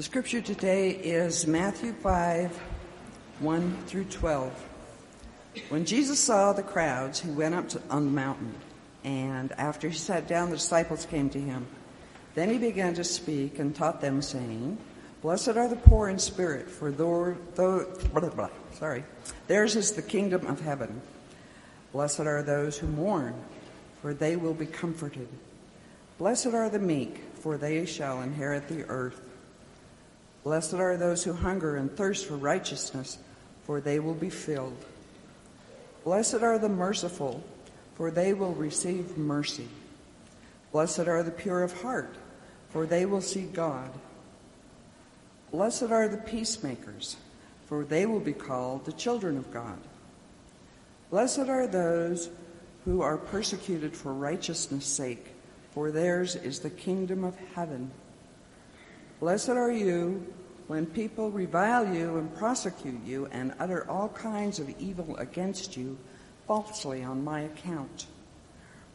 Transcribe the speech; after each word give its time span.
The 0.00 0.04
scripture 0.04 0.40
today 0.40 0.92
is 0.92 1.46
Matthew 1.46 1.92
5 1.92 2.56
1 3.40 3.76
through 3.86 4.04
12. 4.04 4.66
When 5.68 5.84
Jesus 5.84 6.18
saw 6.18 6.54
the 6.54 6.62
crowds, 6.62 7.20
he 7.20 7.28
went 7.28 7.54
up 7.54 7.68
to, 7.68 7.82
on 7.90 8.06
the 8.06 8.10
mountain, 8.10 8.54
and 9.04 9.52
after 9.58 9.90
he 9.90 9.98
sat 9.98 10.26
down, 10.26 10.48
the 10.48 10.56
disciples 10.56 11.04
came 11.04 11.28
to 11.28 11.38
him. 11.38 11.66
Then 12.34 12.48
he 12.48 12.56
began 12.56 12.94
to 12.94 13.04
speak 13.04 13.58
and 13.58 13.76
taught 13.76 14.00
them, 14.00 14.22
saying, 14.22 14.78
Blessed 15.20 15.48
are 15.48 15.68
the 15.68 15.76
poor 15.76 16.08
in 16.08 16.18
spirit, 16.18 16.70
for 16.70 16.90
though, 16.90 17.36
though 17.54 17.84
blah, 18.14 18.30
blah, 18.30 18.48
sorry, 18.72 19.04
theirs 19.48 19.76
is 19.76 19.92
the 19.92 20.00
kingdom 20.00 20.46
of 20.46 20.62
heaven. 20.62 21.02
Blessed 21.92 22.20
are 22.20 22.42
those 22.42 22.78
who 22.78 22.86
mourn, 22.86 23.34
for 24.00 24.14
they 24.14 24.36
will 24.36 24.54
be 24.54 24.64
comforted. 24.64 25.28
Blessed 26.16 26.54
are 26.54 26.70
the 26.70 26.78
meek, 26.78 27.20
for 27.34 27.58
they 27.58 27.84
shall 27.84 28.22
inherit 28.22 28.66
the 28.66 28.84
earth. 28.88 29.20
Blessed 30.42 30.74
are 30.74 30.96
those 30.96 31.24
who 31.24 31.32
hunger 31.32 31.76
and 31.76 31.94
thirst 31.94 32.26
for 32.26 32.36
righteousness, 32.36 33.18
for 33.64 33.80
they 33.80 33.98
will 33.98 34.14
be 34.14 34.30
filled. 34.30 34.84
Blessed 36.04 36.42
are 36.42 36.58
the 36.58 36.68
merciful, 36.68 37.44
for 37.94 38.10
they 38.10 38.32
will 38.32 38.54
receive 38.54 39.18
mercy. 39.18 39.68
Blessed 40.72 41.00
are 41.00 41.22
the 41.22 41.30
pure 41.30 41.62
of 41.62 41.82
heart, 41.82 42.14
for 42.70 42.86
they 42.86 43.04
will 43.04 43.20
see 43.20 43.42
God. 43.42 43.90
Blessed 45.50 45.90
are 45.90 46.08
the 46.08 46.16
peacemakers, 46.16 47.16
for 47.66 47.84
they 47.84 48.06
will 48.06 48.20
be 48.20 48.32
called 48.32 48.84
the 48.84 48.92
children 48.92 49.36
of 49.36 49.52
God. 49.52 49.78
Blessed 51.10 51.40
are 51.40 51.66
those 51.66 52.30
who 52.84 53.02
are 53.02 53.18
persecuted 53.18 53.94
for 53.94 54.14
righteousness' 54.14 54.86
sake, 54.86 55.26
for 55.72 55.90
theirs 55.90 56.36
is 56.36 56.60
the 56.60 56.70
kingdom 56.70 57.24
of 57.24 57.36
heaven. 57.54 57.90
Blessed 59.20 59.50
are 59.50 59.70
you 59.70 60.26
when 60.66 60.86
people 60.86 61.30
revile 61.30 61.94
you 61.94 62.16
and 62.16 62.34
prosecute 62.36 63.04
you 63.04 63.28
and 63.30 63.52
utter 63.58 63.86
all 63.86 64.08
kinds 64.08 64.58
of 64.58 64.70
evil 64.80 65.14
against 65.18 65.76
you 65.76 65.98
falsely 66.46 67.04
on 67.04 67.22
my 67.22 67.40
account. 67.40 68.06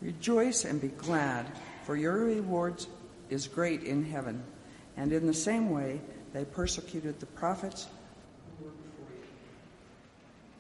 Rejoice 0.02 0.66
and 0.66 0.82
be 0.82 0.88
glad, 0.88 1.46
for 1.84 1.96
your 1.96 2.26
reward 2.26 2.84
is 3.30 3.48
great 3.48 3.84
in 3.84 4.04
heaven. 4.04 4.44
And 4.98 5.14
in 5.14 5.28
the 5.28 5.34
same 5.34 5.70
way, 5.70 6.02
they 6.34 6.44
persecuted 6.44 7.20
the 7.20 7.28
prophets. 7.28 7.86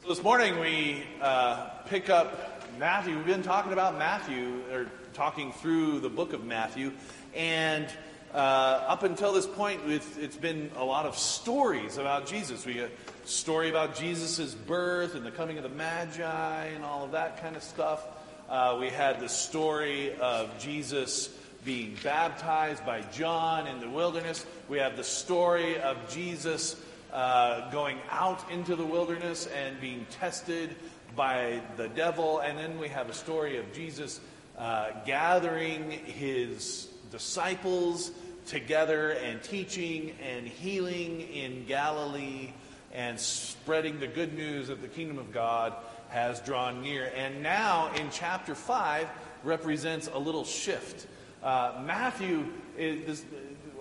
So 0.04 0.10
this 0.10 0.22
morning 0.22 0.60
we 0.60 1.06
uh, 1.24 1.70
pick 1.88 2.12
up 2.12 2.70
Matthew. 2.78 3.18
We've 3.18 3.26
been 3.26 3.42
talking 3.42 3.74
about 3.74 3.98
Matthew, 3.98 4.62
or 4.72 4.92
talking 5.14 5.52
through 5.54 6.02
the 6.02 6.10
book 6.10 6.34
of 6.34 6.46
Matthew, 6.46 6.92
and 7.34 7.88
uh, 8.34 8.38
up 8.38 9.04
until 9.04 9.34
this 9.34 9.48
point, 9.48 9.82
it's, 9.88 10.18
it's 10.18 10.38
been 10.38 10.70
a 10.76 10.84
lot 10.84 11.06
of 11.06 11.18
stories 11.18 11.98
about 11.98 12.28
Jesus. 12.28 12.66
We 12.66 12.80
a 12.80 12.90
story 13.26 13.70
about 13.70 13.96
Jesus' 13.96 14.54
birth 14.54 15.16
and 15.16 15.26
the 15.26 15.32
coming 15.32 15.58
of 15.58 15.64
the 15.64 15.70
Magi 15.70 16.66
and 16.66 16.84
all 16.84 17.06
of 17.06 17.12
that 17.12 17.42
kind 17.42 17.56
of 17.56 17.64
stuff. 17.64 18.06
Uh, 18.50 18.78
we 18.80 18.90
had 18.90 19.20
the 19.20 19.30
story 19.30 20.14
of 20.16 20.58
Jesus 20.60 21.30
being 21.64 21.98
baptized 22.04 22.86
by 22.86 23.02
John 23.14 23.66
in 23.68 23.80
the 23.80 23.90
wilderness. 23.90 24.46
We 24.70 24.78
have 24.78 24.98
the 24.98 25.04
story 25.04 25.80
of 25.80 25.98
Jesus 26.10 26.76
uh, 27.12 27.72
going 27.72 27.98
out 28.12 28.52
into 28.52 28.76
the 28.76 28.86
wilderness 28.86 29.48
and 29.48 29.80
being 29.82 30.06
tested 30.12 30.76
by 31.16 31.62
the 31.78 31.88
devil. 31.88 32.40
And 32.40 32.58
then 32.58 32.78
we 32.78 32.90
have 32.90 33.10
a 33.10 33.14
story 33.14 33.58
of 33.58 33.74
Jesus 33.74 34.20
uh, 34.58 34.92
gathering 35.06 35.90
his 35.90 36.88
disciples 37.12 38.12
together 38.46 39.12
and 39.12 39.42
teaching 39.42 40.14
and 40.22 40.48
healing 40.48 41.22
in 41.22 41.66
Galilee 41.66 42.52
and 42.94 43.20
spreading 43.20 44.00
the 44.00 44.08
good 44.08 44.34
news 44.34 44.68
that 44.70 44.82
the 44.82 44.88
kingdom 44.88 45.18
of 45.18 45.32
God 45.32 45.74
has 46.10 46.40
drawn 46.42 46.82
near. 46.82 47.12
And 47.16 47.44
now 47.44 47.92
in 47.96 48.10
chapter 48.12 48.56
5 48.56 49.08
represents 49.44 50.10
a 50.14 50.18
little 50.18 50.46
shift. 50.46 51.08
Uh, 51.44 51.82
Matthew 51.86 52.46
is, 52.78 53.06
this, 53.06 53.26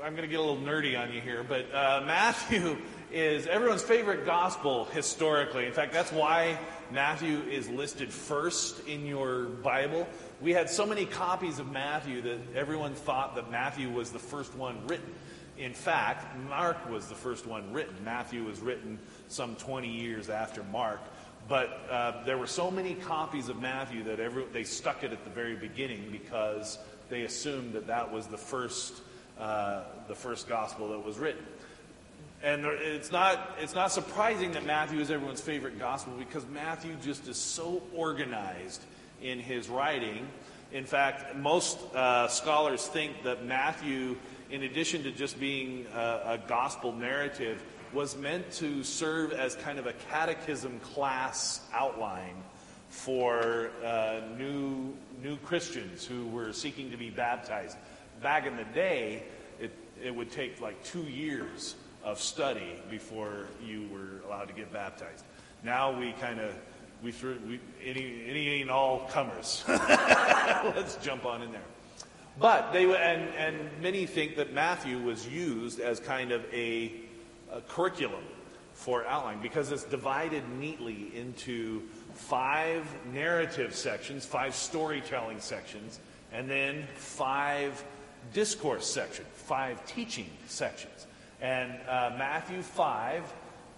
I'm 0.03 0.16
going 0.16 0.28
to 0.28 0.28
get 0.28 0.41
a 0.41 0.43
little 0.43 0.56
nerdy 0.56 0.99
on 0.99 1.12
you 1.12 1.20
here, 1.20 1.44
but 1.44 1.72
uh, 1.75 2.03
Matthew 2.06 2.76
is 3.12 3.47
everyone's 3.47 3.82
favorite 3.82 4.26
gospel 4.26 4.87
historically. 4.87 5.66
In 5.66 5.72
fact, 5.72 5.93
that's 5.93 6.12
why 6.12 6.59
Matthew 6.91 7.41
is 7.50 7.69
listed 7.69 8.12
first 8.12 8.87
in 8.88 9.06
your 9.06 9.44
Bible. 9.44 10.09
We 10.41 10.53
had 10.53 10.69
so 10.69 10.84
many 10.84 11.06
copies 11.06 11.59
of 11.59 11.71
Matthew 11.71 12.22
that 12.22 12.39
everyone 12.55 12.95
thought 12.95 13.37
that 13.37 13.50
Matthew 13.50 13.91
was 13.91 14.11
the 14.11 14.19
first 14.19 14.55
one 14.55 14.87
written. 14.87 15.12
In 15.56 15.72
fact, 15.72 16.37
Mark 16.49 16.91
was 16.91 17.06
the 17.06 17.15
first 17.15 17.47
one 17.47 17.72
written. 17.72 17.95
Matthew 18.05 18.44
was 18.44 18.61
written 18.61 18.99
some 19.28 19.55
20 19.56 19.89
years 19.89 20.28
after 20.28 20.65
Mark. 20.65 21.00
But 21.49 21.87
uh, 21.91 22.25
there 22.25 22.39
were 22.39 22.47
so 22.47 22.71
many 22.71 22.94
copies 22.94 23.49
of 23.49 23.61
Matthew 23.61 24.03
that 24.05 24.19
every, 24.19 24.44
they 24.47 24.65
stuck 24.65 25.05
it 25.05 25.12
at 25.12 25.25
the 25.25 25.31
very 25.31 25.55
beginning 25.55 26.09
because 26.11 26.78
they 27.09 27.23
assumed 27.23 27.75
that 27.75 27.87
that 27.87 28.11
was 28.11 28.27
the 28.27 28.39
first, 28.39 29.03
uh, 29.39 29.83
the 30.09 30.15
first 30.15 30.49
gospel 30.49 30.89
that 30.89 31.05
was 31.05 31.19
written. 31.19 31.44
And 32.43 32.65
it's 32.67 33.12
not, 33.12 33.56
it's 33.61 33.75
not 33.75 33.93
surprising 33.93 34.53
that 34.53 34.67
Matthew 34.67 35.00
is 35.00 35.11
everyone's 35.11 35.41
favorite 35.41 35.78
gospel 35.78 36.15
because 36.19 36.44
Matthew 36.47 36.94
just 37.03 37.28
is 37.28 37.37
so 37.37 37.83
organized 37.94 38.83
in 39.22 39.38
his 39.38 39.69
writing. 39.69 40.26
In 40.72 40.84
fact, 40.84 41.36
most 41.36 41.78
uh, 41.94 42.28
scholars 42.28 42.86
think 42.86 43.22
that 43.22 43.44
Matthew, 43.44 44.16
in 44.50 44.64
addition 44.64 45.02
to 45.04 45.12
just 45.12 45.38
being 45.38 45.86
a, 45.94 45.98
a 45.98 46.41
gospel 46.48 46.92
narrative, 46.92 47.62
was 47.92 48.16
meant 48.16 48.50
to 48.50 48.82
serve 48.82 49.32
as 49.32 49.54
kind 49.54 49.78
of 49.78 49.86
a 49.86 49.92
catechism 50.10 50.80
class 50.80 51.60
outline 51.72 52.42
for 52.88 53.70
uh, 53.84 54.20
new, 54.36 54.94
new 55.22 55.36
Christians 55.38 56.04
who 56.04 56.26
were 56.26 56.52
seeking 56.52 56.91
to 56.91 56.96
be 56.96 57.10
baptized. 57.10 57.76
Back 58.22 58.46
in 58.46 58.56
the 58.56 58.64
day, 58.64 59.22
it, 59.60 59.72
it 60.02 60.14
would 60.14 60.31
take 60.31 60.60
like 60.60 60.82
two 60.84 61.02
years 61.02 61.76
of 62.04 62.20
study 62.20 62.81
before 62.91 63.46
you 63.64 63.88
were 63.92 64.26
allowed 64.26 64.48
to 64.48 64.54
get 64.54 64.72
baptized. 64.72 65.25
Now 65.62 65.98
we 65.98 66.12
kind 66.20 66.41
of 66.41 66.54
we 67.04 67.12
threw 67.12 67.38
we, 67.47 67.60
any 67.84 68.25
any 68.26 68.62
and 68.62 68.70
all 68.70 69.00
comers. 69.10 69.62
Let's 69.69 70.97
jump 70.97 71.26
on 71.26 71.42
in 71.42 71.53
there. 71.53 71.60
But 72.41 72.72
they 72.72 72.84
and 72.84 73.28
and 73.37 73.70
many 73.81 74.06
think 74.06 74.37
that 74.37 74.53
Matthew 74.53 74.98
was 74.98 75.28
used 75.28 75.78
as 75.78 76.00
kind 76.00 76.32
of 76.32 76.44
a, 76.53 76.93
a 77.53 77.60
curriculum 77.60 78.25
for 78.72 79.06
outline 79.06 79.41
because 79.41 79.70
it's 79.70 79.84
divided 79.84 80.43
neatly 80.59 81.12
into 81.14 81.82
five 82.14 82.87
narrative 83.12 83.75
sections, 83.75 84.25
five 84.25 84.54
storytelling 84.54 85.41
sections, 85.41 86.00
and 86.32 86.50
then 86.50 86.87
five 86.97 87.84
discourse 88.32 88.87
sections, 88.87 89.28
five 89.32 89.84
teaching 89.87 90.31
sections. 90.47 91.06
And 91.41 91.72
uh, 91.88 92.12
Matthew 92.16 92.62
5 92.62 93.22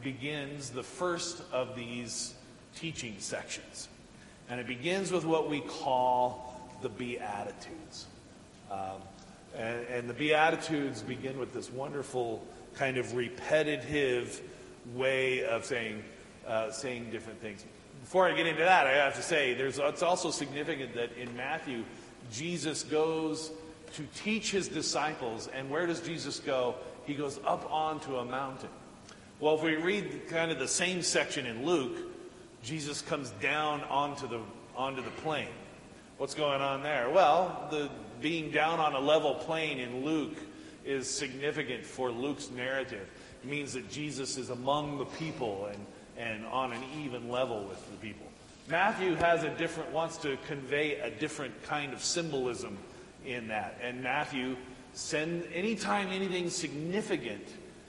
begins 0.02 0.70
the 0.70 0.82
first 0.82 1.42
of 1.52 1.74
these 1.74 2.35
teaching 2.76 3.16
sections. 3.18 3.88
And 4.48 4.60
it 4.60 4.66
begins 4.66 5.10
with 5.10 5.24
what 5.24 5.50
we 5.50 5.60
call 5.60 6.60
the 6.82 6.88
Beatitudes. 6.88 8.06
Um, 8.70 9.00
and, 9.56 9.86
and 9.86 10.08
the 10.08 10.14
Beatitudes 10.14 11.02
begin 11.02 11.38
with 11.38 11.52
this 11.52 11.70
wonderful 11.72 12.46
kind 12.76 12.96
of 12.96 13.14
repetitive 13.14 14.40
way 14.94 15.44
of 15.44 15.64
saying, 15.64 16.04
uh, 16.46 16.70
saying 16.70 17.10
different 17.10 17.40
things. 17.40 17.64
Before 18.02 18.28
I 18.28 18.36
get 18.36 18.46
into 18.46 18.62
that, 18.62 18.86
I 18.86 18.92
have 18.92 19.16
to 19.16 19.22
say 19.22 19.54
there's, 19.54 19.78
it's 19.78 20.02
also 20.02 20.30
significant 20.30 20.94
that 20.94 21.16
in 21.16 21.34
Matthew, 21.36 21.82
Jesus 22.30 22.84
goes 22.84 23.50
to 23.94 24.04
teach 24.14 24.52
his 24.52 24.68
disciples. 24.68 25.48
And 25.48 25.70
where 25.70 25.86
does 25.86 26.00
Jesus 26.00 26.38
go? 26.38 26.76
he 27.06 27.14
goes 27.14 27.38
up 27.46 27.70
onto 27.72 28.16
a 28.16 28.24
mountain. 28.24 28.68
Well, 29.38 29.54
if 29.54 29.62
we 29.62 29.76
read 29.76 30.28
kind 30.28 30.50
of 30.50 30.58
the 30.58 30.68
same 30.68 31.02
section 31.02 31.46
in 31.46 31.64
Luke, 31.64 31.96
Jesus 32.62 33.02
comes 33.02 33.30
down 33.40 33.82
onto 33.84 34.26
the, 34.28 34.40
onto 34.76 35.02
the 35.02 35.10
plain. 35.22 35.48
What's 36.18 36.34
going 36.34 36.60
on 36.60 36.82
there? 36.82 37.10
Well, 37.10 37.68
the 37.70 37.88
being 38.20 38.50
down 38.50 38.80
on 38.80 38.94
a 38.94 38.98
level 38.98 39.34
plane 39.34 39.78
in 39.78 40.04
Luke 40.04 40.36
is 40.84 41.08
significant 41.08 41.84
for 41.84 42.10
Luke's 42.10 42.50
narrative. 42.50 43.08
It 43.42 43.48
means 43.48 43.72
that 43.74 43.90
Jesus 43.90 44.38
is 44.38 44.50
among 44.50 44.98
the 44.98 45.04
people 45.04 45.68
and, 45.70 45.86
and 46.16 46.46
on 46.46 46.72
an 46.72 46.82
even 46.98 47.28
level 47.28 47.64
with 47.64 47.84
the 47.90 47.96
people. 47.98 48.26
Matthew 48.68 49.14
has 49.16 49.44
a 49.44 49.50
different, 49.50 49.92
wants 49.92 50.16
to 50.18 50.36
convey 50.48 50.98
a 51.00 51.10
different 51.10 51.62
kind 51.64 51.92
of 51.92 52.02
symbolism 52.02 52.78
in 53.24 53.48
that. 53.48 53.78
And 53.82 54.02
Matthew 54.02 54.56
Send 54.96 55.46
anytime 55.52 56.08
anything 56.08 56.48
significant 56.48 57.46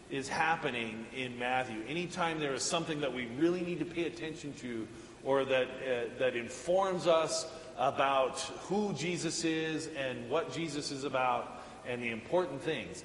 is 0.10 0.28
happening 0.28 1.06
in 1.16 1.38
Matthew, 1.38 1.82
anytime 1.88 2.40
there 2.40 2.54
is 2.54 2.64
something 2.64 3.02
that 3.02 3.14
we 3.14 3.28
really 3.38 3.62
need 3.62 3.80
to 3.80 3.86
pay 3.86 4.06
attention 4.06 4.54
to 4.60 4.88
or 5.24 5.44
that, 5.46 5.68
uh, 5.68 6.18
that 6.20 6.36
informs 6.36 7.08
us 7.08 7.48
about 7.78 8.40
who 8.68 8.94
Jesus 8.94 9.44
is 9.44 9.90
and 9.98 10.30
what 10.30 10.54
Jesus 10.54 10.92
is 10.92 11.04
about 11.04 11.62
and 11.86 12.02
the 12.02 12.10
important 12.10 12.62
things, 12.62 13.04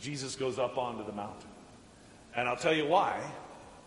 Jesus 0.00 0.34
goes 0.34 0.58
up 0.58 0.78
onto 0.78 1.04
the 1.04 1.12
mountain. 1.12 1.48
And 2.34 2.48
I'll 2.48 2.56
tell 2.56 2.74
you 2.74 2.86
why. 2.86 3.20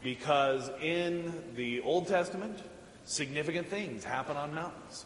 Because 0.04 0.70
in 0.82 1.34
the 1.56 1.82
Old 1.82 2.08
Testament, 2.08 2.60
significant 3.06 3.68
things 3.68 4.04
happen 4.04 4.36
on 4.36 4.54
mountains. 4.54 5.06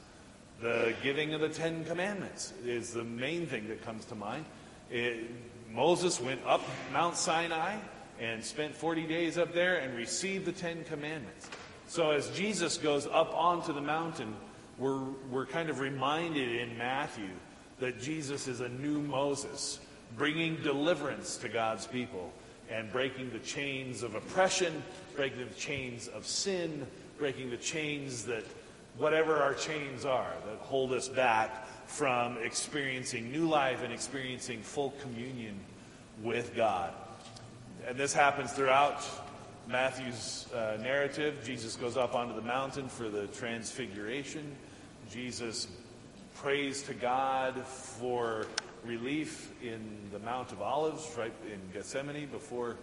The 0.61 0.93
giving 1.03 1.33
of 1.35 1.41
the 1.41 1.49
Ten 1.49 1.85
Commandments 1.85 2.53
is 2.65 2.93
the 2.93 3.03
main 3.03 3.45
thing 3.45 3.67
that 3.67 3.85
comes 3.85 4.05
to 4.05 4.15
mind. 4.15 4.45
It, 4.89 5.29
Moses 5.73 6.19
went 6.19 6.41
up 6.45 6.61
Mount 6.91 7.15
Sinai 7.15 7.75
and 8.19 8.43
spent 8.43 8.75
40 8.75 9.05
days 9.05 9.37
up 9.37 9.53
there 9.53 9.77
and 9.77 9.95
received 9.95 10.45
the 10.45 10.51
Ten 10.51 10.83
Commandments. 10.85 11.49
So 11.87 12.11
as 12.11 12.29
Jesus 12.31 12.77
goes 12.77 13.07
up 13.07 13.33
onto 13.33 13.73
the 13.73 13.81
mountain, 13.81 14.35
we're, 14.77 15.03
we're 15.31 15.45
kind 15.45 15.69
of 15.69 15.79
reminded 15.79 16.55
in 16.55 16.77
Matthew 16.77 17.29
that 17.79 18.01
Jesus 18.01 18.47
is 18.47 18.61
a 18.61 18.69
new 18.69 18.99
Moses, 18.99 19.79
bringing 20.17 20.55
deliverance 20.57 21.37
to 21.37 21.49
God's 21.49 21.85
people 21.85 22.31
and 22.69 22.91
breaking 22.91 23.31
the 23.31 23.39
chains 23.39 24.03
of 24.03 24.15
oppression, 24.15 24.83
breaking 25.15 25.47
the 25.47 25.53
chains 25.55 26.07
of 26.09 26.25
sin, 26.25 26.85
breaking 27.17 27.49
the 27.49 27.57
chains 27.57 28.23
that, 28.25 28.43
whatever 28.97 29.37
our 29.37 29.53
chains 29.53 30.05
are, 30.05 30.33
that 30.45 30.57
hold 30.59 30.91
us 30.91 31.07
back 31.07 31.67
from 31.87 32.37
experiencing 32.43 33.31
new 33.31 33.47
life 33.47 33.83
and 33.83 33.91
experiencing 33.91 34.61
full 34.61 34.91
communion 35.01 35.59
with 36.21 36.55
God. 36.55 36.93
And 37.87 37.97
this 37.97 38.13
happens 38.13 38.51
throughout 38.51 39.03
Matthew's 39.67 40.47
uh, 40.53 40.77
narrative. 40.81 41.41
Jesus 41.43 41.75
goes 41.75 41.97
up 41.97 42.13
onto 42.13 42.35
the 42.35 42.41
mountain 42.41 42.89
for 42.89 43.09
the 43.09 43.27
transfiguration. 43.27 44.55
Jesus 45.09 45.67
prays 46.35 46.83
to 46.83 46.93
God 46.93 47.65
for 47.65 48.45
relief 48.85 49.51
in 49.63 49.81
the 50.11 50.19
Mount 50.19 50.51
of 50.51 50.61
Olives, 50.61 51.09
right 51.17 51.33
in 51.51 51.59
Gethsemane, 51.73 52.27
before 52.27 52.75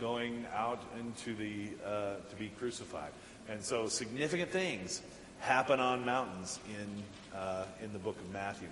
going 0.00 0.46
out 0.54 0.82
into 0.98 1.34
the 1.34 1.68
uh, 1.84 2.14
to 2.30 2.36
be 2.36 2.48
crucified. 2.58 3.10
And 3.48 3.62
so, 3.62 3.86
significant 3.88 4.50
things 4.50 5.02
happen 5.44 5.80
on 5.80 6.04
mountains 6.04 6.58
in 6.68 7.38
uh, 7.38 7.64
in 7.82 7.92
the 7.92 7.98
book 7.98 8.16
of 8.18 8.32
Matthew. 8.32 8.68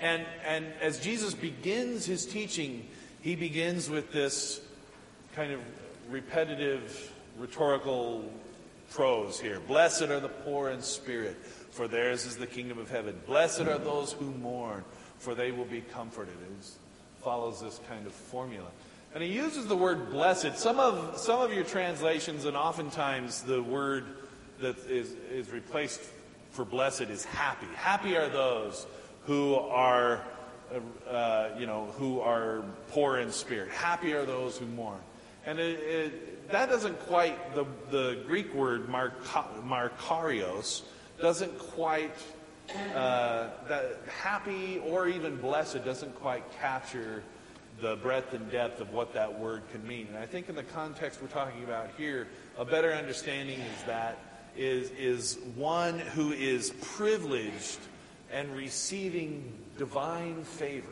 And 0.00 0.24
and 0.46 0.66
as 0.80 1.00
Jesus 1.00 1.34
begins 1.34 2.06
his 2.06 2.24
teaching, 2.26 2.86
he 3.20 3.34
begins 3.34 3.90
with 3.90 4.12
this 4.12 4.60
kind 5.34 5.52
of 5.52 5.60
repetitive 6.10 7.12
rhetorical 7.38 8.30
prose 8.90 9.38
here. 9.40 9.60
Blessed 9.60 10.02
are 10.02 10.20
the 10.20 10.28
poor 10.28 10.70
in 10.70 10.80
spirit, 10.80 11.36
for 11.70 11.88
theirs 11.88 12.24
is 12.24 12.36
the 12.36 12.46
kingdom 12.46 12.78
of 12.78 12.90
heaven. 12.90 13.20
Blessed 13.26 13.62
are 13.62 13.78
those 13.78 14.12
who 14.12 14.30
mourn 14.32 14.84
for 15.18 15.34
they 15.34 15.50
will 15.52 15.64
be 15.64 15.80
comforted. 15.80 16.34
It 16.34 16.66
follows 17.22 17.60
this 17.60 17.80
kind 17.88 18.06
of 18.06 18.12
formula. 18.12 18.68
And 19.14 19.22
he 19.22 19.30
uses 19.30 19.66
the 19.66 19.76
word 19.76 20.10
blessed. 20.10 20.56
Some 20.56 20.78
of, 20.78 21.18
some 21.18 21.40
of 21.40 21.52
your 21.52 21.64
translations, 21.64 22.44
and 22.44 22.56
oftentimes 22.56 23.42
the 23.42 23.62
word 23.62 24.04
that 24.60 24.78
is, 24.86 25.14
is 25.30 25.50
replaced 25.50 26.00
for 26.50 26.64
blessed 26.64 27.02
is 27.02 27.24
happy. 27.24 27.66
Happy 27.76 28.16
are 28.16 28.28
those 28.28 28.86
who 29.24 29.54
are, 29.54 30.22
uh, 31.08 31.48
you 31.58 31.66
know, 31.66 31.86
who 31.98 32.20
are 32.20 32.64
poor 32.88 33.18
in 33.18 33.30
spirit. 33.30 33.70
Happy 33.70 34.12
are 34.12 34.24
those 34.24 34.58
who 34.58 34.66
mourn. 34.66 34.98
And 35.46 35.58
it, 35.58 35.80
it, 35.80 36.50
that 36.50 36.68
doesn't 36.68 36.98
quite, 37.06 37.54
the, 37.54 37.64
the 37.90 38.22
Greek 38.26 38.52
word 38.54 38.88
mar- 38.88 39.14
makarios 39.64 40.82
doesn't 41.20 41.58
quite 41.58 42.14
uh, 42.94 43.48
that 43.68 44.00
happy 44.20 44.80
or 44.86 45.08
even 45.08 45.36
blessed 45.36 45.84
doesn't 45.84 46.14
quite 46.16 46.44
capture 46.60 47.22
the 47.80 47.96
breadth 47.96 48.34
and 48.34 48.50
depth 48.50 48.80
of 48.80 48.92
what 48.92 49.14
that 49.14 49.38
word 49.38 49.62
can 49.72 49.86
mean. 49.86 50.06
And 50.08 50.18
I 50.18 50.26
think 50.26 50.48
in 50.48 50.54
the 50.54 50.64
context 50.64 51.22
we're 51.22 51.28
talking 51.28 51.64
about 51.64 51.90
here, 51.96 52.26
a 52.58 52.64
better 52.64 52.92
understanding 52.92 53.60
is 53.60 53.82
that 53.86 54.18
is, 54.56 54.90
is 54.90 55.38
one 55.54 55.98
who 55.98 56.32
is 56.32 56.70
privileged 56.80 57.78
and 58.32 58.54
receiving 58.54 59.52
divine 59.76 60.42
favor. 60.44 60.86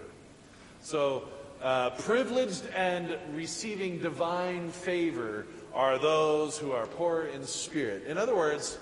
So, 0.83 1.29
uh, 1.63 1.91
privileged 1.91 2.67
and 2.75 3.17
receiving 3.33 3.99
divine 3.99 4.71
favor 4.71 5.47
are 5.75 5.99
those 5.99 6.59
who 6.59 6.73
are 6.73 6.87
poor 6.87 7.25
in 7.25 7.45
spirit. 7.45 8.05
In 8.07 8.19
other 8.19 8.35
words, 8.35 8.79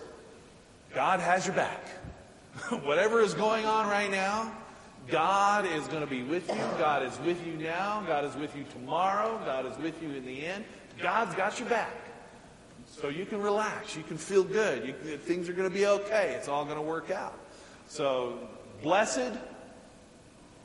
God 0.95 1.21
has 1.21 1.47
your 1.47 1.57
back. 1.57 1.89
Whatever 2.85 3.21
is 3.21 3.35
going 3.35 3.67
on 3.67 3.89
right 3.89 4.11
now, 4.11 4.53
God 5.09 5.67
is 5.67 5.87
going 5.89 6.01
to 6.01 6.07
be 6.07 6.23
with 6.23 6.49
you. 6.49 6.63
God 6.79 7.03
is 7.03 7.19
with 7.21 7.45
you 7.47 7.55
now. 7.55 8.03
God 8.07 8.25
is 8.25 8.35
with 8.37 8.57
you 8.57 8.65
tomorrow. 8.73 9.41
God 9.45 9.67
is 9.67 9.77
with 9.79 10.01
you 10.03 10.11
in 10.11 10.25
the 10.25 10.47
end. 10.47 10.65
God's 11.01 11.35
got 11.35 11.59
your 11.59 11.69
back. 11.69 11.91
So 12.87 13.09
you 13.09 13.27
can 13.27 13.43
relax. 13.43 13.97
You 13.97 14.03
can 14.03 14.17
feel 14.17 14.45
good. 14.45 14.87
You, 14.87 15.17
things 15.19 15.49
are 15.49 15.53
going 15.53 15.69
to 15.69 15.75
be 15.75 15.87
okay. 15.87 16.35
It's 16.39 16.49
all 16.49 16.65
going 16.65 16.77
to 16.77 16.83
work 16.83 17.11
out. 17.11 17.39
So, 17.89 18.39
blessed, 18.83 19.33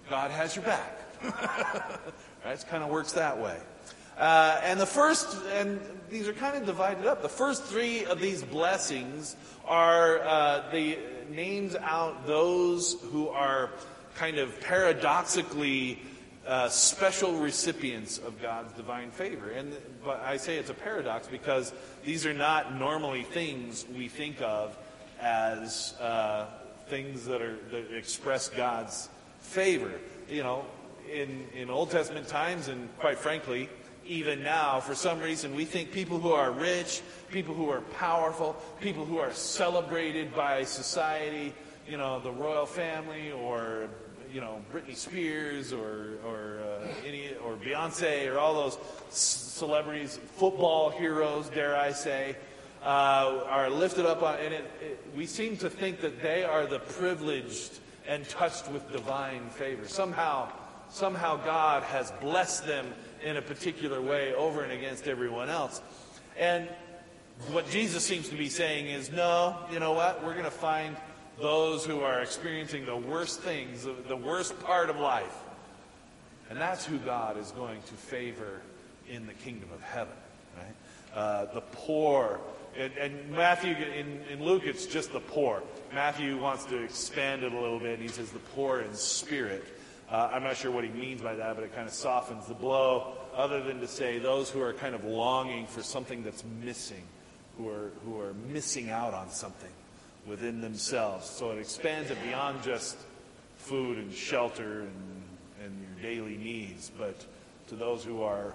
God 0.09 0.31
has 0.31 0.55
your 0.55 0.65
back. 0.65 0.99
right? 2.45 2.53
It 2.53 2.65
kind 2.69 2.83
of 2.83 2.89
works 2.89 3.13
that 3.13 3.39
way. 3.39 3.57
Uh, 4.17 4.59
and 4.63 4.79
the 4.79 4.85
first, 4.85 5.37
and 5.53 5.79
these 6.09 6.27
are 6.27 6.33
kind 6.33 6.57
of 6.57 6.65
divided 6.65 7.05
up. 7.05 7.21
The 7.21 7.29
first 7.29 7.63
three 7.63 8.05
of 8.05 8.19
these 8.19 8.43
blessings 8.43 9.35
are 9.65 10.19
uh, 10.19 10.69
the 10.71 10.97
names 11.29 11.75
out 11.75 12.27
those 12.27 12.97
who 13.11 13.29
are 13.29 13.69
kind 14.15 14.37
of 14.37 14.59
paradoxically 14.61 15.99
uh, 16.49 16.67
special 16.67 17.33
recipients 17.33 18.17
of 18.17 18.41
God's 18.41 18.73
divine 18.73 19.11
favor. 19.11 19.51
And 19.51 19.71
but 20.03 20.21
I 20.25 20.37
say 20.37 20.57
it's 20.57 20.71
a 20.71 20.73
paradox 20.73 21.27
because 21.27 21.71
these 22.03 22.25
are 22.25 22.33
not 22.33 22.75
normally 22.75 23.23
things 23.23 23.85
we 23.95 24.07
think 24.07 24.41
of 24.41 24.75
as 25.21 25.93
uh, 26.01 26.47
things 26.87 27.25
that 27.25 27.41
are 27.41 27.57
that 27.71 27.95
express 27.95 28.49
God's 28.49 29.09
favor. 29.41 29.91
You 30.27 30.41
know, 30.43 30.65
in 31.11 31.45
in 31.53 31.69
Old 31.69 31.91
Testament 31.91 32.27
times, 32.27 32.67
and 32.67 32.89
quite 32.97 33.19
frankly, 33.19 33.69
even 34.09 34.41
now, 34.41 34.79
for 34.79 34.95
some 34.95 35.19
reason, 35.19 35.53
we 35.53 35.65
think 35.65 35.91
people 35.91 36.17
who 36.17 36.31
are 36.31 36.51
rich, 36.51 37.03
people 37.29 37.53
who 37.53 37.69
are 37.69 37.81
powerful, 37.81 38.57
people 38.81 39.05
who 39.05 39.19
are 39.19 39.31
celebrated 39.33 40.33
by 40.33 40.63
society, 40.63 41.53
you 41.87 41.97
know, 41.97 42.19
the 42.19 42.31
royal 42.31 42.65
family 42.65 43.31
or, 43.31 43.87
you 44.33 44.41
know, 44.41 44.61
Britney 44.73 44.95
Spears 44.95 45.73
or, 45.73 46.17
or, 46.25 46.59
uh, 46.63 46.87
any, 47.05 47.33
or 47.43 47.55
Beyonce 47.55 48.31
or 48.31 48.37
all 48.37 48.53
those 48.53 48.77
celebrities, 49.09 50.19
football 50.35 50.89
heroes, 50.89 51.49
dare 51.49 51.75
I 51.75 51.91
say, 51.91 52.35
uh, 52.83 53.43
are 53.47 53.69
lifted 53.69 54.05
up 54.05 54.23
on, 54.23 54.39
and 54.39 54.53
it, 54.53 54.71
it, 54.81 55.05
we 55.15 55.25
seem 55.25 55.57
to 55.57 55.69
think 55.69 55.99
that 56.01 56.21
they 56.21 56.43
are 56.43 56.65
the 56.65 56.79
privileged 56.79 57.79
and 58.07 58.27
touched 58.29 58.71
with 58.71 58.91
divine 58.91 59.49
favor. 59.49 59.87
Somehow, 59.87 60.51
somehow 60.89 61.37
God 61.37 61.83
has 61.83 62.11
blessed 62.21 62.65
them 62.65 62.93
in 63.23 63.37
a 63.37 63.41
particular 63.41 64.01
way 64.01 64.33
over 64.33 64.63
and 64.63 64.71
against 64.71 65.07
everyone 65.07 65.49
else. 65.49 65.81
And 66.37 66.69
what 67.51 67.69
Jesus 67.69 68.03
seems 68.03 68.29
to 68.29 68.35
be 68.35 68.49
saying 68.49 68.87
is, 68.87 69.11
no, 69.11 69.57
you 69.71 69.79
know 69.79 69.93
what? 69.93 70.23
We're 70.23 70.33
going 70.33 70.45
to 70.45 70.51
find 70.51 70.95
those 71.41 71.85
who 71.85 72.01
are 72.01 72.21
experiencing 72.21 72.85
the 72.85 72.95
worst 72.95 73.41
things, 73.41 73.87
the 74.07 74.15
worst 74.15 74.59
part 74.61 74.89
of 74.89 74.97
life. 74.97 75.35
And 76.49 76.59
that's 76.59 76.85
who 76.85 76.97
God 76.97 77.37
is 77.37 77.51
going 77.51 77.81
to 77.83 77.93
favor 77.93 78.61
in 79.07 79.27
the 79.27 79.33
kingdom 79.33 79.69
of 79.73 79.81
heaven, 79.81 80.13
right? 80.57 81.17
Uh, 81.17 81.53
the 81.53 81.61
poor. 81.61 82.39
And, 82.77 82.91
and 82.97 83.31
Matthew, 83.31 83.73
in, 83.73 84.21
in 84.31 84.43
Luke, 84.43 84.63
it's 84.65 84.85
just 84.85 85.13
the 85.13 85.19
poor. 85.19 85.63
Matthew 85.93 86.37
wants 86.37 86.65
to 86.65 86.77
expand 86.81 87.43
it 87.43 87.53
a 87.53 87.59
little 87.59 87.79
bit, 87.79 87.99
and 87.99 88.01
he 88.01 88.07
says 88.07 88.31
the 88.31 88.39
poor 88.39 88.81
in 88.81 88.93
spirit. 88.93 89.63
Uh, 90.09 90.29
I'm 90.33 90.43
not 90.43 90.57
sure 90.57 90.71
what 90.71 90.83
he 90.83 90.89
means 90.89 91.21
by 91.21 91.35
that, 91.35 91.55
but 91.55 91.63
it 91.63 91.75
kind 91.75 91.87
of 91.87 91.93
softens 91.93 92.47
the 92.47 92.55
blow, 92.55 93.13
other 93.35 93.63
than 93.63 93.79
to 93.79 93.87
say 93.87 94.17
those 94.17 94.49
who 94.49 94.61
are 94.61 94.73
kind 94.73 94.95
of 94.95 95.03
longing 95.03 95.67
for 95.67 95.83
something 95.83 96.23
that's 96.23 96.43
missing, 96.63 97.03
who 97.57 97.69
are, 97.69 97.91
who 98.05 98.19
are 98.19 98.33
missing 98.51 98.89
out 98.89 99.13
on 99.13 99.29
something 99.29 99.69
within 100.27 100.61
themselves. 100.61 101.29
So 101.29 101.51
it 101.51 101.59
expands 101.59 102.11
it 102.11 102.17
beyond 102.23 102.63
just 102.63 102.97
food 103.57 103.97
and 103.97 104.13
shelter 104.13 104.81
and, 104.81 105.23
and 105.63 105.81
your 105.81 106.11
daily 106.11 106.37
needs, 106.37 106.91
but 106.97 107.25
to 107.67 107.75
those 107.75 108.03
who 108.03 108.21
are, 108.21 108.53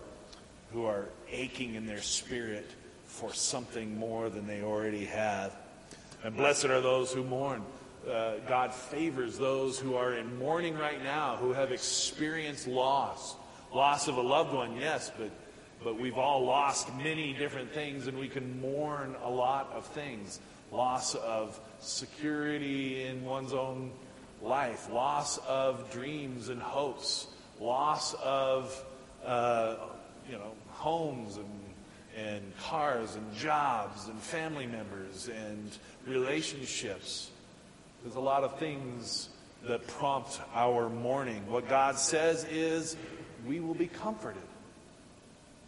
who 0.72 0.84
are 0.84 1.06
aching 1.30 1.74
in 1.74 1.86
their 1.86 2.02
spirit 2.02 2.70
for 3.06 3.32
something 3.32 3.96
more 3.98 4.28
than 4.28 4.46
they 4.46 4.62
already 4.62 5.04
have. 5.04 5.54
And 6.22 6.36
blessed 6.36 6.66
are 6.66 6.80
those 6.80 7.12
who 7.12 7.22
mourn 7.22 7.62
uh, 8.10 8.34
God 8.46 8.74
favors 8.74 9.38
those 9.38 9.78
who 9.78 9.94
are 9.94 10.14
in 10.14 10.38
mourning 10.38 10.76
right 10.76 11.02
now, 11.02 11.36
who 11.36 11.52
have 11.52 11.72
experienced 11.72 12.66
loss. 12.66 13.36
Loss 13.72 14.08
of 14.08 14.16
a 14.16 14.22
loved 14.22 14.52
one, 14.52 14.76
yes, 14.76 15.10
but, 15.16 15.30
but 15.82 15.98
we've 15.98 16.18
all 16.18 16.44
lost 16.44 16.94
many 16.96 17.32
different 17.32 17.72
things, 17.72 18.06
and 18.06 18.18
we 18.18 18.28
can 18.28 18.60
mourn 18.60 19.16
a 19.24 19.30
lot 19.30 19.72
of 19.74 19.86
things. 19.86 20.40
Loss 20.74 21.14
of 21.14 21.58
security 21.78 23.04
in 23.04 23.24
one's 23.24 23.52
own 23.52 23.92
life, 24.42 24.90
loss 24.90 25.38
of 25.46 25.88
dreams 25.92 26.48
and 26.48 26.60
hopes, 26.60 27.28
loss 27.60 28.14
of, 28.14 28.84
uh, 29.24 29.76
you 30.28 30.36
know, 30.36 30.50
homes 30.70 31.36
and 31.36 31.64
and 32.16 32.56
cars 32.58 33.16
and 33.16 33.36
jobs 33.36 34.08
and 34.08 34.18
family 34.20 34.66
members 34.66 35.28
and 35.28 35.78
relationships. 36.06 37.30
There's 38.02 38.16
a 38.16 38.20
lot 38.20 38.44
of 38.44 38.58
things 38.58 39.30
that 39.64 39.86
prompt 39.86 40.40
our 40.54 40.88
mourning. 40.88 41.42
What 41.50 41.68
God 41.68 41.98
says 41.98 42.44
is, 42.44 42.96
we 43.46 43.60
will 43.60 43.74
be 43.74 43.86
comforted. 43.86 44.42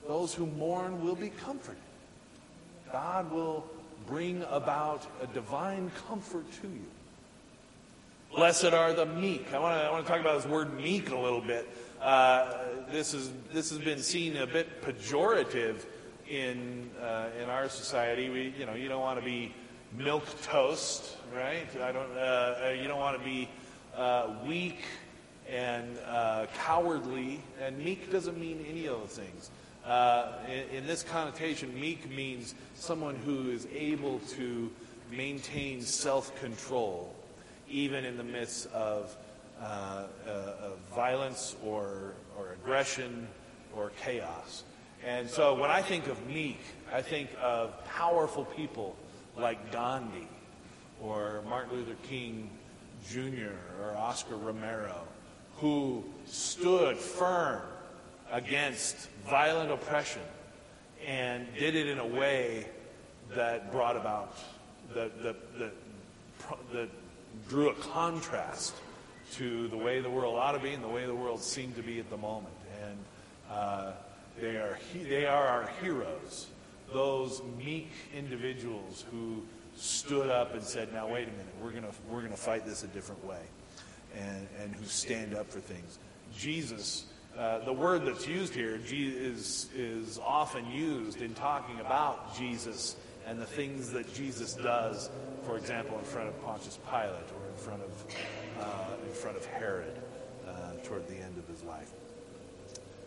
Those 0.07 0.35
who 0.35 0.47
mourn 0.47 1.05
will 1.05 1.17
be 1.17 1.31
comforted. 1.31 1.83
God 2.93 3.31
will 3.33 3.69
bring 4.07 4.45
about 4.51 5.07
a 5.23 5.27
divine 5.29 5.91
comfort 6.09 6.51
to 6.63 6.69
you. 6.69 6.85
Blessed 8.35 8.73
are 8.73 8.93
the 8.93 9.07
meek. 9.07 9.53
I 9.55 9.59
want 9.59 9.81
to, 9.81 9.93
I 9.93 10.03
talk 10.03 10.21
about 10.21 10.43
this 10.43 10.51
word 10.51 10.79
meek 10.79 11.11
a 11.11 11.17
little 11.17 11.41
bit. 11.41 11.69
Uh, 12.01 12.53
this, 12.91 13.15
is, 13.15 13.31
this 13.53 13.71
has 13.71 13.79
been 13.79 14.01
seen 14.01 14.37
a 14.37 14.47
bit 14.47 14.83
pejorative 14.83 15.87
in, 16.29 16.91
uh, 17.01 17.29
in 17.41 17.49
our 17.49 17.69
society. 17.69 18.29
We, 18.29 18.55
you 18.59 18.67
know, 18.67 18.75
you 18.75 18.89
don't 18.89 19.01
want 19.01 19.19
to 19.19 19.25
be 19.25 19.55
milk 19.97 20.25
toast, 20.43 21.17
right? 21.35 21.67
I 21.81 21.93
don't, 21.93 22.13
uh, 22.13 22.19
uh 22.67 22.77
you 22.81 22.89
don't 22.89 22.99
want 22.99 23.19
to 23.19 23.25
be 23.25 23.49
uh, 23.97 24.35
weak 24.47 24.81
and 25.49 25.99
uh, 26.07 26.47
cowardly, 26.59 27.41
and 27.63 27.79
meek 27.79 28.11
doesn't 28.11 28.39
mean 28.39 28.65
any 28.69 28.87
of 28.87 29.01
those 29.01 29.17
things. 29.17 29.51
Uh, 29.87 30.33
in, 30.49 30.79
in, 30.79 30.87
this 30.87 31.05
connotation, 31.05 31.73
meek 31.81 32.11
means 32.11 32.57
someone 32.75 33.15
who 33.25 33.51
is 33.51 33.69
able 33.73 34.19
to 34.21 34.71
maintain 35.13 35.81
self 35.81 36.35
control, 36.41 37.15
even 37.69 38.05
in 38.05 38.17
the 38.17 38.25
midst 38.25 38.67
of, 38.73 39.17
uh, 39.61 40.07
uh, 40.27 40.31
of 40.31 40.79
violence 40.93 41.55
or, 41.65 42.15
or 42.37 42.53
aggression 42.53 43.29
or 43.77 43.93
chaos. 44.03 44.65
And 45.05 45.31
so 45.31 45.55
when 45.55 45.71
I 45.71 45.83
think 45.83 46.09
of 46.09 46.27
meek, 46.27 46.59
I 46.93 47.01
think 47.01 47.31
of 47.41 47.73
powerful 47.85 48.45
people 48.45 48.97
like 49.37 49.71
Gandhi 49.71 50.27
or 51.01 51.43
Martin 51.49 51.79
Luther 51.79 51.97
King 52.03 52.51
Jr. 53.09 53.55
or 53.81 53.97
Oscar 53.97 54.37
Romero 54.37 55.07
who 55.59 56.05
stood 56.27 56.97
firm 56.97 57.63
against 58.33 59.09
violent 59.29 59.71
oppression 59.71 60.23
and 61.07 61.47
did 61.59 61.75
it 61.75 61.87
in 61.87 61.99
a 61.99 62.07
way 62.07 62.67
that 63.35 63.71
brought 63.73 63.97
about, 63.97 64.37
that, 64.95 65.23
that, 65.23 65.59
that, 65.59 65.73
that 66.73 66.89
drew 67.49 67.71
a 67.71 67.75
contrast 67.75 68.75
to 69.33 69.69
the 69.69 69.77
way 69.77 70.01
the 70.01 70.11
world 70.11 70.37
ought 70.39 70.53
to 70.53 70.59
be 70.59 70.73
and 70.73 70.83
the 70.83 70.89
way 70.89 71.07
the 71.07 71.15
world 71.15 71.43
seemed 71.43 71.75
to 71.77 71.83
be 71.83 71.99
at 71.99 72.09
the 72.11 72.17
moment. 72.17 72.55
And 72.83 72.99
uh, 73.51 73.93
they, 74.41 74.57
are, 74.57 74.79
they 74.95 75.27
are 75.27 75.47
our 75.47 75.71
heroes, 75.83 76.47
those 76.93 77.43
meek 77.59 77.91
individuals 78.17 79.05
who 79.11 79.43
stood 79.77 80.31
up 80.31 80.55
and 80.55 80.63
said, 80.63 80.93
now 80.93 81.07
wait 81.07 81.29
a 81.29 81.33
minute, 81.33 81.55
we're 81.63 81.71
going 81.71 81.85
we're 82.11 82.23
gonna 82.23 82.37
fight 82.37 82.65
this 82.65 82.83
a 82.83 82.87
different 82.89 83.25
way, 83.25 83.43
and, 84.17 84.47
and 84.61 84.75
who 84.75 84.85
stand 84.87 85.35
up 85.35 85.51
for 85.51 85.61
things. 85.61 85.99
Jesus 86.35 87.07
uh, 87.39 87.59
the 87.65 87.73
word 87.73 88.07
that's 88.07 88.27
used 88.27 88.55
here 88.55 88.81
is, 88.91 89.69
is 89.75 90.19
often 90.25 90.71
used 90.71 91.21
in 91.21 91.35
talking 91.35 91.79
about 91.81 92.37
Jesus 92.37 92.97
and 93.27 93.39
the 93.39 93.47
things 93.47 93.91
that 93.93 94.13
Jesus 94.15 94.55
does, 94.55 95.11
for 95.45 95.59
example, 95.59 95.99
in 95.99 96.05
front 96.05 96.29
of 96.29 96.45
Pontius 96.45 96.79
Pilate 96.89 97.11
or 97.11 97.49
in 97.51 97.57
front 97.57 97.83
of, 97.83 98.05
uh, 98.61 99.07
in 99.07 99.13
front 99.13 99.37
of 99.37 99.45
Herod 99.45 100.01
uh, 100.47 100.53
toward 100.85 101.07
the 101.09 101.17
end 101.17 101.37
of 101.37 101.47
his 101.49 101.63
life. 101.65 101.91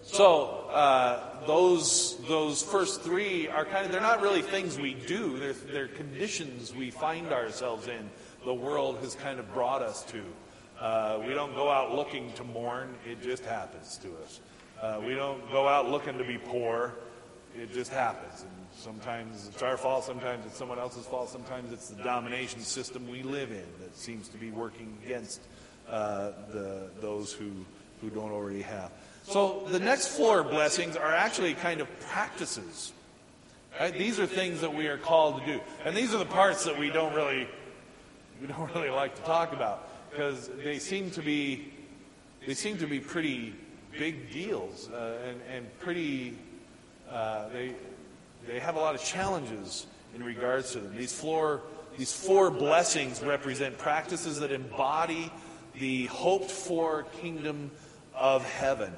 So 0.01 0.69
uh, 0.71 1.45
those 1.45 2.17
those 2.27 2.63
first 2.63 3.01
three 3.01 3.48
are 3.48 3.63
kind 3.63 3.86
of 3.86 3.91
they're 3.91 4.01
not 4.01 4.21
really 4.21 4.41
things 4.41 4.79
we 4.79 4.95
do. 4.95 5.38
They're, 5.38 5.53
they're 5.53 5.88
conditions 5.88 6.74
we 6.74 6.89
find 6.89 7.31
ourselves 7.31 7.88
in. 7.88 8.09
The 8.43 8.53
world 8.53 8.98
has 9.01 9.13
kind 9.15 9.39
of 9.39 9.53
brought 9.53 9.83
us 9.83 10.03
to. 10.05 10.24
Uh, 10.79 11.19
we 11.27 11.33
don't 11.33 11.53
go 11.55 11.69
out 11.69 11.93
looking 11.93 12.31
to 12.33 12.43
mourn, 12.43 12.95
it 13.05 13.21
just 13.21 13.43
happens 13.43 13.98
to 13.98 14.07
us. 14.24 14.39
Uh, 14.81 15.01
we 15.05 15.13
don't 15.13 15.51
go 15.51 15.67
out 15.67 15.89
looking 15.89 16.17
to 16.17 16.24
be 16.24 16.38
poor, 16.38 16.93
it 17.57 17.74
just 17.74 17.91
happens. 17.91 18.43
And 18.43 18.51
sometimes 18.71 19.50
it's 19.50 19.62
our 19.62 19.75
fault, 19.75 20.05
sometimes 20.05 20.45
it's 20.45 20.57
someone 20.57 20.79
else's 20.79 21.05
fault, 21.05 21.27
sometimes 21.27 21.74
it's 21.74 21.89
the 21.89 22.01
domination 22.01 22.62
system 22.62 23.09
we 23.09 23.24
live 23.24 23.51
in 23.51 23.65
that 23.81 23.98
seems 23.98 24.29
to 24.29 24.38
be 24.38 24.51
working 24.51 24.98
against 25.05 25.41
uh, 25.89 26.31
the, 26.51 26.89
those 27.01 27.33
who, 27.33 27.51
who 28.00 28.09
don't 28.09 28.31
already 28.31 28.62
have. 28.62 28.91
So 29.24 29.65
the 29.67 29.79
next 29.79 30.07
four 30.07 30.43
blessings 30.43 30.95
are 30.95 31.13
actually 31.13 31.55
kind 31.55 31.81
of 31.81 32.00
practices. 32.00 32.93
Right? 33.77 33.93
These 33.93 34.19
are 34.19 34.25
things 34.25 34.62
that 34.62 34.74
we 34.74 34.88
are 34.88 34.98
called 34.98 35.41
to 35.41 35.45
do. 35.45 35.62
And 35.83 35.95
these 35.95 36.13
are 36.13 36.17
the 36.17 36.25
parts 36.25 36.63
that 36.63 36.79
we 36.79 36.89
don't 36.89 37.13
really 37.13 37.48
we 38.41 38.48
don't 38.48 38.74
really 38.75 38.89
like 38.89 39.15
to 39.15 39.21
talk 39.24 39.51
about 39.51 39.89
because 40.09 40.49
they 40.63 40.79
seem 40.79 41.11
to 41.11 41.21
be 41.21 41.73
they 42.45 42.53
seem 42.53 42.77
to 42.77 42.87
be 42.87 42.99
pretty 42.99 43.53
big 43.97 44.31
deals 44.31 44.89
uh, 44.89 45.17
and, 45.27 45.41
and 45.51 45.79
pretty 45.79 46.37
uh, 47.11 47.49
they 47.49 47.75
they 48.47 48.59
have 48.59 48.75
a 48.75 48.79
lot 48.79 48.95
of 48.95 49.03
challenges 49.03 49.87
in 50.15 50.23
regards 50.23 50.71
to 50.71 50.79
them. 50.79 50.95
These 50.95 51.13
four 51.13 51.61
these 51.97 52.13
four 52.13 52.49
blessings 52.49 53.21
represent 53.21 53.77
practices 53.77 54.39
that 54.39 54.51
embody 54.51 55.31
the 55.79 56.05
hoped 56.05 56.51
for 56.51 57.03
kingdom 57.21 57.71
of 58.15 58.43
heaven. 58.43 58.93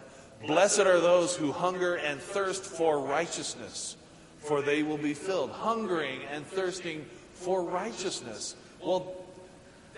Blessed 0.46 0.82
are 0.82 1.00
those 1.00 1.36
who 1.36 1.52
hunger 1.52 1.96
and 1.96 2.20
thirst 2.20 2.64
for 2.64 3.00
righteousness, 3.00 3.96
for 4.38 4.62
they 4.62 4.82
will 4.84 4.98
be 4.98 5.14
filled. 5.14 5.52
Hungering 5.52 6.22
and 6.32 6.46
thirsting 6.46 7.06
for 7.34 7.64
righteousness. 7.64 8.56
Well, 8.84 9.16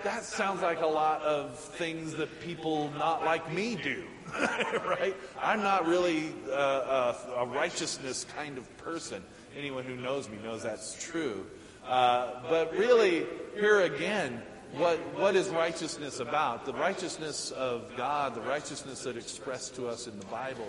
that 0.04 0.24
sounds 0.24 0.62
like 0.62 0.82
a 0.82 0.88
lot 0.88 1.22
of 1.22 1.58
things 1.58 2.14
that 2.16 2.42
people 2.42 2.92
not 2.98 3.24
like 3.24 3.52
me 3.54 3.76
do, 3.76 4.04
right? 4.86 5.16
I'm 5.42 5.64
not 5.64 5.88
really 5.88 6.34
a, 6.50 6.54
a, 6.54 7.18
a, 7.38 7.46
righteousness 7.46 8.26
kind 8.36 8.58
of 8.58 8.78
person. 8.78 9.24
Anyone 9.58 9.84
who 9.84 9.96
knows 9.96 10.30
me 10.30 10.38
knows 10.44 10.64
that's 10.64 11.02
true. 11.04 11.46
Uh, 11.86 12.42
but 12.50 12.74
really, 12.74 13.26
here 13.56 13.82
again, 13.82 14.42
what, 14.74 14.98
what 15.16 15.36
is 15.36 15.50
righteousness 15.50 16.20
about? 16.20 16.66
The 16.66 16.74
righteousness 16.74 17.52
of 17.52 17.92
God, 17.96 18.36
the 18.36 18.42
righteousness 18.42 19.04
that 19.04 19.18
expressed 19.18 19.76
to 19.76 19.88
us 19.88 20.08
in 20.08 20.18
the 20.20 20.26
Bible, 20.26 20.68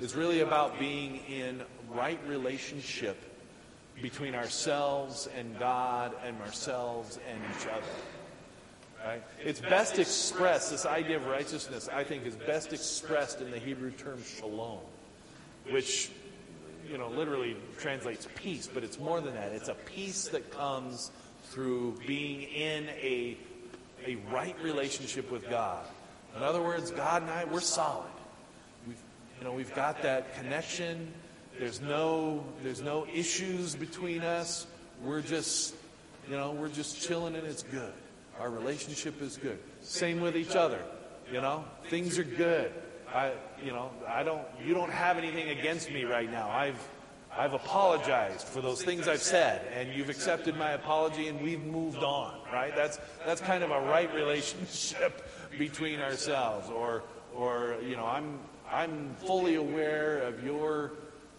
is 0.00 0.14
really 0.14 0.40
about 0.40 0.78
being 0.78 1.20
in 1.28 1.62
right 1.90 2.18
relationship 2.26 3.16
between 4.00 4.34
ourselves 4.34 5.28
and 5.36 5.58
God 5.58 6.12
and 6.24 6.40
ourselves 6.40 7.18
and 7.30 7.38
each 7.54 7.66
other. 7.66 8.21
Right? 9.04 9.22
It's 9.44 9.60
best 9.60 9.98
expressed, 9.98 10.70
this 10.70 10.86
idea 10.86 11.16
of 11.16 11.26
righteousness, 11.26 11.88
I 11.92 12.04
think, 12.04 12.24
is 12.24 12.36
best 12.36 12.72
expressed 12.72 13.40
in 13.40 13.50
the 13.50 13.58
Hebrew 13.58 13.90
term 13.90 14.22
shalom, 14.22 14.78
which, 15.70 16.10
you 16.88 16.98
know, 16.98 17.08
literally 17.08 17.56
translates 17.78 18.28
peace, 18.36 18.68
but 18.72 18.84
it's 18.84 19.00
more 19.00 19.20
than 19.20 19.34
that. 19.34 19.52
It's 19.52 19.68
a 19.68 19.74
peace 19.74 20.28
that 20.28 20.52
comes 20.52 21.10
through 21.46 21.98
being 22.06 22.42
in 22.42 22.88
a, 22.90 23.36
a 24.06 24.16
right 24.30 24.56
relationship 24.62 25.32
with 25.32 25.50
God. 25.50 25.84
In 26.36 26.42
other 26.42 26.62
words, 26.62 26.90
God 26.92 27.22
and 27.22 27.30
I, 27.30 27.44
we're 27.44 27.60
solid. 27.60 28.06
We've, 28.86 28.96
you 29.38 29.44
know, 29.44 29.52
we've 29.52 29.74
got 29.74 30.02
that 30.02 30.36
connection. 30.36 31.12
There's 31.58 31.80
no, 31.80 32.44
there's 32.62 32.80
no 32.80 33.06
issues 33.12 33.74
between 33.74 34.22
us. 34.22 34.66
We're 35.02 35.20
just, 35.22 35.74
you 36.30 36.36
know, 36.36 36.52
we're 36.52 36.68
just 36.68 37.02
chilling 37.02 37.34
and 37.34 37.46
it's 37.46 37.64
good. 37.64 37.92
Our 38.40 38.50
relationship 38.50 39.20
is 39.22 39.36
good. 39.36 39.58
Same 39.80 40.20
with 40.20 40.36
each 40.36 40.56
other. 40.56 40.80
You 41.30 41.40
know, 41.40 41.64
things 41.84 42.18
are 42.18 42.24
good. 42.24 42.72
I, 43.14 43.32
you 43.62 43.72
know, 43.72 43.90
I 44.08 44.22
don't. 44.22 44.42
You 44.64 44.74
don't 44.74 44.90
have 44.90 45.18
anything 45.18 45.50
against 45.50 45.90
me 45.90 46.04
right 46.04 46.30
now. 46.30 46.48
I've, 46.50 46.88
I've 47.36 47.52
apologized 47.52 48.46
for 48.46 48.60
those 48.60 48.82
things 48.82 49.06
I've 49.06 49.22
said, 49.22 49.66
and 49.74 49.92
you've 49.92 50.08
accepted 50.08 50.56
my 50.56 50.72
apology, 50.72 51.28
and 51.28 51.40
we've 51.40 51.62
moved 51.62 52.02
on. 52.02 52.38
Right? 52.52 52.74
That's 52.74 52.98
that's 53.26 53.40
kind 53.40 53.62
of 53.62 53.70
a 53.70 53.80
right 53.80 54.12
relationship 54.14 55.26
between 55.58 56.00
ourselves. 56.00 56.70
Or, 56.70 57.02
or 57.34 57.76
you 57.86 57.96
know, 57.96 58.06
I'm 58.06 58.38
I'm 58.70 59.14
fully 59.26 59.56
aware 59.56 60.18
of 60.18 60.42
your 60.42 60.92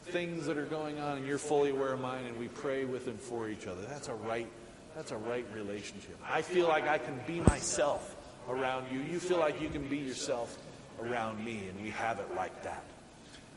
things 0.03 0.45
that 0.45 0.57
are 0.57 0.65
going 0.65 0.99
on, 0.99 1.17
and 1.17 1.27
you're 1.27 1.37
fully 1.37 1.71
aware 1.71 1.93
of 1.93 2.01
mine, 2.01 2.25
and 2.25 2.37
we 2.37 2.47
pray 2.47 2.85
with 2.85 3.07
and 3.07 3.19
for 3.19 3.49
each 3.49 3.67
other. 3.67 3.81
That's 3.81 4.09
a 4.09 4.13
right 4.13 4.49
that's 4.95 5.11
a 5.11 5.17
right 5.17 5.45
relationship. 5.55 6.17
I 6.29 6.41
feel 6.41 6.67
like 6.67 6.87
I 6.87 6.97
can 6.97 7.19
be 7.25 7.39
myself 7.41 8.15
around 8.49 8.85
you. 8.91 8.99
You 8.99 9.19
feel 9.19 9.39
like 9.39 9.61
you 9.61 9.69
can 9.69 9.87
be 9.87 9.97
yourself 9.97 10.57
around 11.01 11.43
me, 11.43 11.67
and 11.69 11.81
we 11.81 11.89
have 11.91 12.19
it 12.19 12.27
like 12.35 12.63
that. 12.63 12.83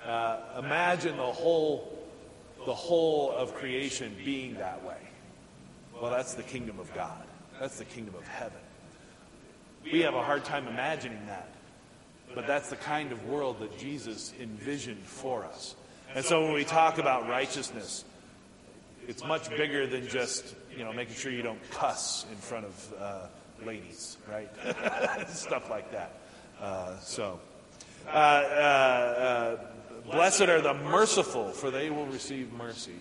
Uh, 0.05 0.39
imagine 0.59 1.17
the 1.17 1.23
whole, 1.23 1.99
the 2.65 2.75
whole 2.75 3.33
of 3.33 3.55
creation 3.55 4.15
being 4.25 4.55
that 4.55 4.83
way. 4.85 4.97
Well, 6.01 6.11
that's 6.11 6.35
the 6.35 6.43
kingdom 6.43 6.79
of 6.79 6.93
God. 6.95 7.23
That's 7.61 7.79
the 7.79 7.85
kingdom 7.85 8.15
of 8.15 8.27
heaven. 8.29 8.59
We 9.93 10.01
have 10.01 10.15
a 10.15 10.23
hard 10.23 10.45
time 10.45 10.67
imagining 10.69 11.25
that. 11.27 11.49
but 12.35 12.47
that's 12.47 12.69
the 12.69 12.77
kind 12.77 13.13
of 13.13 13.27
world 13.29 13.61
that 13.61 13.79
Jesus 13.79 14.33
envisioned 14.41 15.03
for 15.03 15.45
us. 15.45 15.75
And 16.15 16.25
so 16.25 16.43
when 16.43 16.53
we 16.53 16.65
talk 16.65 16.99
about 16.99 17.29
righteousness, 17.29 18.05
it's 19.09 19.25
much 19.25 19.49
bigger 19.51 19.87
than 19.87 20.07
just 20.09 20.55
you 20.77 20.85
know 20.85 20.93
making 20.93 21.15
sure 21.15 21.33
you 21.33 21.43
don't 21.43 21.71
cuss 21.71 22.27
in 22.31 22.37
front 22.37 22.67
of 22.67 22.95
uh, 23.01 23.27
ladies, 23.65 24.19
right? 24.31 24.51
Stuff 25.29 25.71
like 25.71 25.91
that. 25.93 26.13
Uh, 26.61 26.99
so, 27.01 27.39
uh, 28.09 28.11
uh, 28.11 28.13
uh, 28.13 29.57
blessed 30.11 30.43
are 30.43 30.61
the 30.61 30.75
merciful, 30.75 31.51
for 31.51 31.71
they 31.71 31.91
will 31.91 32.07
receive 32.07 32.53
mercy. 32.53 32.95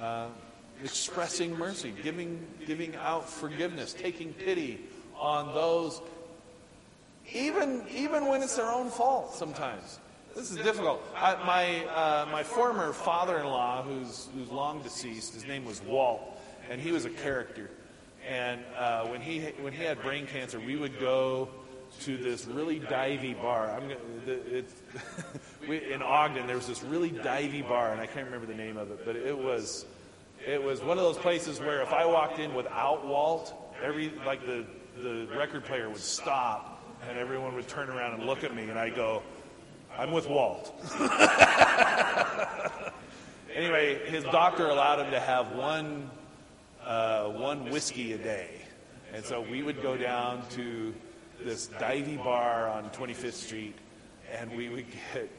Uh, 0.00 0.26
expressing 0.82 1.56
mercy, 1.56 1.92
giving 2.02 2.46
giving 2.66 2.94
out 2.96 3.28
forgiveness, 3.28 3.92
taking 3.92 4.32
pity 4.32 4.80
on 5.16 5.54
those, 5.54 6.00
even 7.32 7.84
even 7.92 8.26
when 8.26 8.42
it's 8.42 8.56
their 8.56 8.70
own 8.70 8.90
fault. 8.90 9.34
Sometimes 9.34 9.98
this 10.36 10.50
is 10.50 10.56
difficult. 10.58 11.02
I, 11.16 11.34
my 11.44 12.26
my 12.30 12.42
former 12.44 12.92
father-in-law, 12.92 13.82
who's 13.82 14.28
who's 14.34 14.50
long 14.50 14.82
deceased, 14.82 15.34
his 15.34 15.46
name 15.46 15.64
was 15.64 15.82
Walt, 15.82 16.37
and 16.68 16.80
he 16.80 16.92
was 16.92 17.04
a 17.04 17.10
character. 17.10 17.70
And 18.28 18.60
uh, 18.76 19.06
when 19.06 19.20
he 19.20 19.40
when 19.60 19.72
he 19.72 19.82
had 19.82 20.02
brain 20.02 20.26
cancer, 20.26 20.60
we 20.60 20.76
would 20.76 21.00
go 21.00 21.48
to 22.00 22.16
this 22.16 22.46
really 22.46 22.80
divey 22.80 23.40
bar. 23.40 23.70
I'm 23.70 23.90
we, 25.68 25.92
in 25.92 26.02
Ogden. 26.02 26.46
There 26.46 26.56
was 26.56 26.66
this 26.66 26.82
really 26.82 27.10
divey 27.10 27.66
bar, 27.66 27.92
and 27.92 28.00
I 28.00 28.06
can't 28.06 28.26
remember 28.26 28.46
the 28.46 28.54
name 28.54 28.76
of 28.76 28.90
it, 28.90 29.04
but 29.04 29.16
it 29.16 29.36
was 29.36 29.86
it 30.46 30.62
was 30.62 30.82
one 30.82 30.98
of 30.98 31.04
those 31.04 31.18
places 31.18 31.60
where 31.60 31.82
if 31.82 31.92
I 31.92 32.04
walked 32.04 32.38
in 32.38 32.54
without 32.54 33.06
Walt, 33.06 33.54
every 33.82 34.12
like 34.26 34.44
the 34.44 34.66
the 35.02 35.28
record 35.36 35.64
player 35.64 35.88
would 35.88 35.96
stop, 35.98 36.82
and 37.08 37.18
everyone 37.18 37.54
would 37.54 37.68
turn 37.68 37.88
around 37.88 38.14
and 38.14 38.24
look 38.24 38.44
at 38.44 38.54
me, 38.54 38.64
and 38.64 38.78
I 38.78 38.90
go, 38.90 39.22
"I'm 39.96 40.12
with 40.12 40.28
Walt." 40.28 40.74
anyway, 43.54 44.06
his 44.10 44.24
doctor 44.24 44.66
allowed 44.66 45.00
him 45.00 45.10
to 45.12 45.20
have 45.20 45.52
one 45.52 46.10
uh, 46.88 47.28
one 47.28 47.70
whiskey 47.70 48.14
a 48.14 48.18
day, 48.18 48.50
and 49.14 49.24
so 49.24 49.40
we 49.40 49.62
would 49.62 49.80
go 49.82 49.96
down 49.96 50.42
to 50.50 50.92
this 51.44 51.68
divey 51.78 52.22
bar 52.22 52.68
on 52.68 52.90
25th 52.90 53.32
Street, 53.34 53.76
and 54.32 54.50
we 54.56 54.68
would 54.68 54.86
get, 54.90 55.30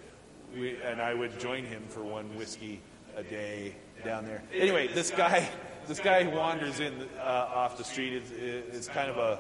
we, 0.56 0.78
and 0.84 1.02
I 1.02 1.14
would 1.14 1.38
join 1.40 1.66
him 1.66 1.84
for 1.90 2.04
one 2.04 2.34
whiskey 2.38 2.82
a 3.18 3.24
day 3.24 3.76
down 4.06 4.26
there. 4.26 4.42
Anyway, 4.54 4.88
this 4.88 5.12
guy, 5.12 5.50
this 5.88 6.00
guy 6.00 6.24
wanders 6.28 6.80
in 6.80 6.94
uh, 7.20 7.50
off 7.54 7.78
the 7.78 7.84
street 7.84 8.14
is, 8.14 8.32
is 8.32 8.88
kind 8.88 9.10
of 9.10 9.18
a 9.18 9.40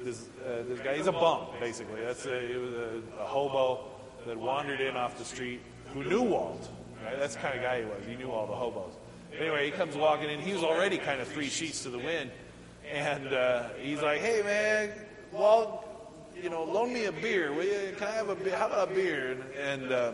this, 0.00 0.28
uh, 0.44 0.62
this 0.68 0.80
guy. 0.80 0.96
He's 0.96 1.06
a 1.06 1.12
bum, 1.12 1.46
basically. 1.60 2.00
That's 2.00 2.26
a, 2.26 2.48
he 2.48 2.56
was 2.56 2.72
a, 2.72 3.02
a 3.20 3.24
hobo 3.24 3.84
that 4.26 4.36
wandered 4.36 4.80
in 4.80 4.96
off 4.96 5.18
the 5.18 5.24
street 5.24 5.60
who 5.92 6.04
knew 6.04 6.22
Walt. 6.22 6.68
Right? 7.04 7.18
That's 7.18 7.34
the 7.34 7.40
kind 7.40 7.56
of 7.56 7.62
guy 7.62 7.80
he 7.80 7.84
was. 7.84 8.04
He 8.06 8.16
knew 8.16 8.30
all 8.30 8.46
the 8.46 8.54
hobos. 8.54 8.94
Anyway, 9.38 9.64
he 9.64 9.70
comes 9.70 9.96
walking 9.96 10.28
in. 10.28 10.40
He 10.40 10.52
was 10.52 10.62
already 10.62 10.98
kind 10.98 11.20
of 11.20 11.28
three 11.28 11.48
sheets 11.48 11.82
to 11.84 11.90
the 11.90 11.98
wind, 11.98 12.30
and 12.90 13.32
uh, 13.32 13.68
he's 13.80 14.02
like, 14.02 14.20
"Hey, 14.20 14.42
man, 14.42 14.90
Walt, 15.32 15.84
you 16.40 16.50
know, 16.50 16.64
loan 16.64 16.92
me 16.92 17.06
a 17.06 17.12
beer. 17.12 17.52
Will 17.52 17.64
you? 17.64 17.94
Can 17.96 18.08
I 18.08 18.12
have 18.12 18.28
a 18.28 18.34
beer? 18.34 18.56
How 18.56 18.66
about 18.66 18.92
a 18.92 18.94
beer?" 18.94 19.32
And, 19.32 19.42
and 19.82 19.92
uh, 19.92 20.12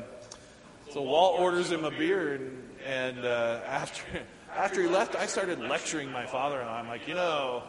so 0.91 1.03
Walt 1.03 1.41
orders 1.41 1.71
him 1.73 1.85
a 1.85 1.91
beer, 1.91 2.35
and, 2.35 2.63
and 2.87 3.25
uh, 3.25 3.61
after 3.67 4.05
after 4.57 4.83
he 4.83 4.89
left, 4.89 5.17
I 5.17 5.27
started 5.27 5.59
lecturing 5.59 6.13
my 6.13 6.27
father-in-law. 6.27 6.79
I'm 6.79 6.89
like, 6.89 7.09
you 7.09 7.15
know, 7.15 7.65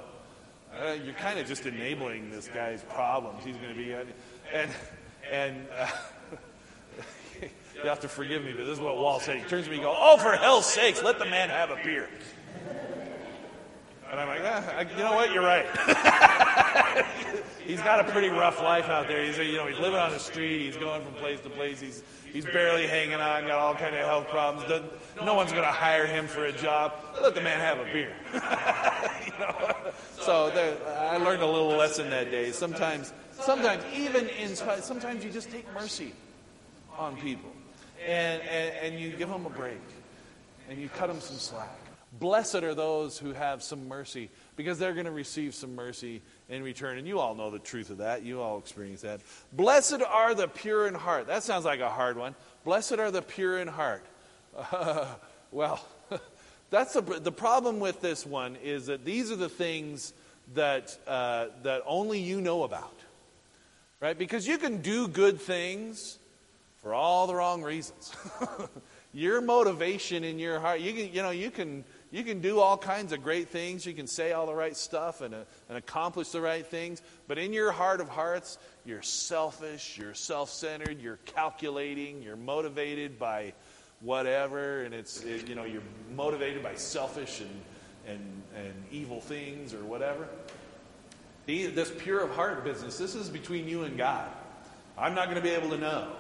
uh, 0.80 0.94
you're 1.04 1.16
kind 1.16 1.40
of 1.40 1.48
just 1.48 1.66
enabling 1.66 2.30
this 2.30 2.48
guy's 2.48 2.84
problems. 2.84 3.44
He's 3.44 3.58
going 3.58 3.70
to 3.70 3.76
be, 3.76 3.94
and 4.54 4.72
and. 5.32 5.68
You 7.84 7.90
have 7.90 8.02
to 8.02 8.10
forgive 8.10 8.44
me, 8.44 8.54
but 8.54 8.66
this 8.66 8.78
is 8.78 8.80
what 8.80 8.98
Walt 8.98 9.22
said. 9.22 9.38
He 9.38 9.44
turns 9.44 9.66
to 9.66 9.72
me 9.72 9.78
and 9.78 9.86
goes, 9.86 9.98
Oh, 9.98 10.18
for 10.18 10.34
hell's 10.34 10.66
sakes, 10.66 11.02
let 11.04 11.20
the 11.20 11.26
man 11.26 11.50
have 11.50 11.70
a 11.70 11.78
beer. 11.84 12.10
And 14.12 14.20
I'm 14.20 14.28
like, 14.28 14.42
ah, 14.44 14.80
you 14.80 15.04
know 15.04 15.14
what? 15.14 15.32
You're 15.32 15.44
right. 15.44 15.68
he's 17.66 17.80
got 17.82 18.00
a 18.00 18.12
pretty 18.12 18.30
rough 18.30 18.60
life 18.60 18.90
out 18.90 19.08
there. 19.08 19.24
He's, 19.24 19.38
you 19.38 19.58
know, 19.58 19.68
he's 19.68 19.78
living 19.78 20.00
on 20.00 20.12
the 20.12 20.20
street. 20.20 20.66
He's 20.66 20.78
going 20.78 21.04
from 21.04 21.14
place 21.14 21.40
to 21.42 21.50
place. 21.52 21.80
He's, 21.80 22.02
he's 22.34 22.46
barely 22.46 22.88
hanging 22.88 23.22
on. 23.22 23.46
Got 23.46 23.60
all 23.60 23.76
kind 23.76 23.96
of 23.96 24.04
health 24.04 24.28
problems. 24.30 24.68
No 25.24 25.36
one's 25.36 25.52
going 25.52 25.64
to 25.64 25.72
hire 25.72 26.08
him 26.08 26.26
for 26.26 26.46
a 26.46 26.52
job. 26.52 26.94
Let 27.22 27.36
the 27.36 27.42
man 27.42 27.60
have 27.60 27.78
a 27.78 27.84
beer. 27.94 28.16
you 29.26 29.40
know? 29.40 29.92
So 30.20 30.50
there, 30.50 30.76
I 30.98 31.18
learned 31.18 31.44
a 31.44 31.48
little 31.48 31.78
lesson 31.78 32.10
that 32.10 32.32
day. 32.32 32.52
Sometimes, 32.52 33.14
sometimes 33.34 33.84
even 33.96 34.28
in 34.30 34.56
sometimes 34.56 35.24
you 35.24 35.30
just 35.30 35.52
take 35.52 35.72
mercy 35.76 36.14
on 36.98 37.16
people, 37.18 37.52
and, 38.06 38.42
and, 38.44 38.76
and 38.82 39.00
you 39.00 39.12
give 39.12 39.30
them 39.30 39.46
a 39.46 39.50
break, 39.50 39.82
and 40.70 40.80
you 40.80 40.90
cut 40.90 41.08
them 41.08 41.20
some 41.20 41.38
slack. 41.38 41.80
Blessed 42.14 42.56
are 42.56 42.74
those 42.74 43.20
who 43.20 43.34
have 43.34 43.62
some 43.62 43.88
mercy 43.88 44.30
because 44.56 44.80
they're 44.80 44.94
going 44.94 45.06
to 45.06 45.12
receive 45.12 45.54
some 45.54 45.76
mercy 45.76 46.22
in 46.50 46.64
return. 46.64 46.98
And 46.98 47.08
you 47.08 47.20
all 47.20 47.36
know 47.36 47.52
the 47.52 47.60
truth 47.60 47.92
of 47.92 48.00
that. 48.00 48.24
You 48.24 48.42
all 48.42 48.58
experience 48.58 49.02
that. 49.02 49.22
Blessed 49.54 50.02
are 50.02 50.34
the 50.34 50.48
pure 50.48 50.88
in 50.88 50.96
heart. 50.96 51.28
That 51.28 51.44
sounds 51.44 51.66
like 51.66 51.82
a 51.82 51.90
hard 51.90 52.18
one. 52.18 52.34
Blessed 52.66 52.94
are 52.94 53.12
the 53.12 53.22
pure 53.22 53.60
in 53.60 53.68
heart. 53.68 54.04
Uh, 54.58 55.06
well, 55.52 55.86
that's 56.72 56.96
a, 56.96 57.02
the 57.02 57.32
problem 57.32 57.80
with 57.80 58.02
this 58.02 58.26
one 58.26 58.56
is 58.64 58.88
that 58.88 59.06
these 59.06 59.32
are 59.32 59.36
the 59.36 59.50
things 59.50 60.14
that, 60.56 60.98
uh, 61.08 61.48
that 61.62 61.84
only 61.86 62.20
you 62.20 62.42
know 62.42 62.64
about. 62.64 62.94
Right? 64.00 64.18
Because 64.18 64.48
you 64.48 64.58
can 64.58 64.82
do 64.82 65.08
good 65.08 65.42
things 65.42 66.19
for 66.82 66.94
all 66.94 67.28
the 67.28 67.36
wrong 67.36 67.62
reasons. 67.62 68.14
your 69.14 69.42
motivation 69.42 70.24
in 70.24 70.40
your 70.40 70.60
heart, 70.60 70.80
you 70.80 70.94
can, 70.94 71.14
you 71.14 71.22
know, 71.22 71.32
you 71.32 71.52
can 71.52 71.84
you 72.12 72.24
can 72.24 72.42
do 72.42 72.60
all 72.60 72.78
kinds 72.78 73.12
of 73.14 73.22
great 73.22 73.50
things. 73.50 73.86
You 73.86 73.94
can 73.94 74.08
say 74.08 74.32
all 74.32 74.48
the 74.48 74.54
right 74.54 74.76
stuff 74.76 75.22
and, 75.22 75.34
uh, 75.34 75.44
and 75.68 75.78
accomplish 75.78 76.30
the 76.30 76.42
right 76.42 76.66
things. 76.66 77.02
But 77.28 77.38
in 77.38 77.54
your 77.54 77.72
heart 77.72 78.02
of 78.02 78.10
hearts, 78.10 78.58
you're 78.86 79.04
selfish, 79.04 79.98
you're 79.98 80.16
self 80.16 80.50
centered, 80.50 81.00
you're 81.02 81.20
calculating, 81.26 82.24
you're 82.24 82.36
motivated 82.36 83.20
by 83.20 83.54
whatever. 84.02 84.84
And 84.84 84.94
it's, 84.94 85.24
it, 85.24 85.48
you 85.48 85.54
know, 85.54 85.66
you're 85.66 85.84
motivated 86.16 86.64
by 86.64 86.76
selfish 86.76 87.42
and, 87.42 87.62
and, 88.08 88.42
and 88.56 88.74
evil 88.92 89.22
things 89.22 89.74
or 89.76 89.84
whatever. 89.84 90.28
This 91.46 91.92
pure 92.00 92.22
of 92.22 92.32
heart 92.32 92.64
business, 92.64 92.98
this 92.98 93.16
is 93.16 93.30
between 93.30 93.68
you 93.68 93.84
and 93.84 93.98
God. 93.98 94.28
I'm 94.98 95.16
not 95.16 95.26
going 95.26 95.38
to 95.38 95.42
be 95.42 95.50
able 95.50 95.70
to 95.70 95.78
know. 95.78 96.12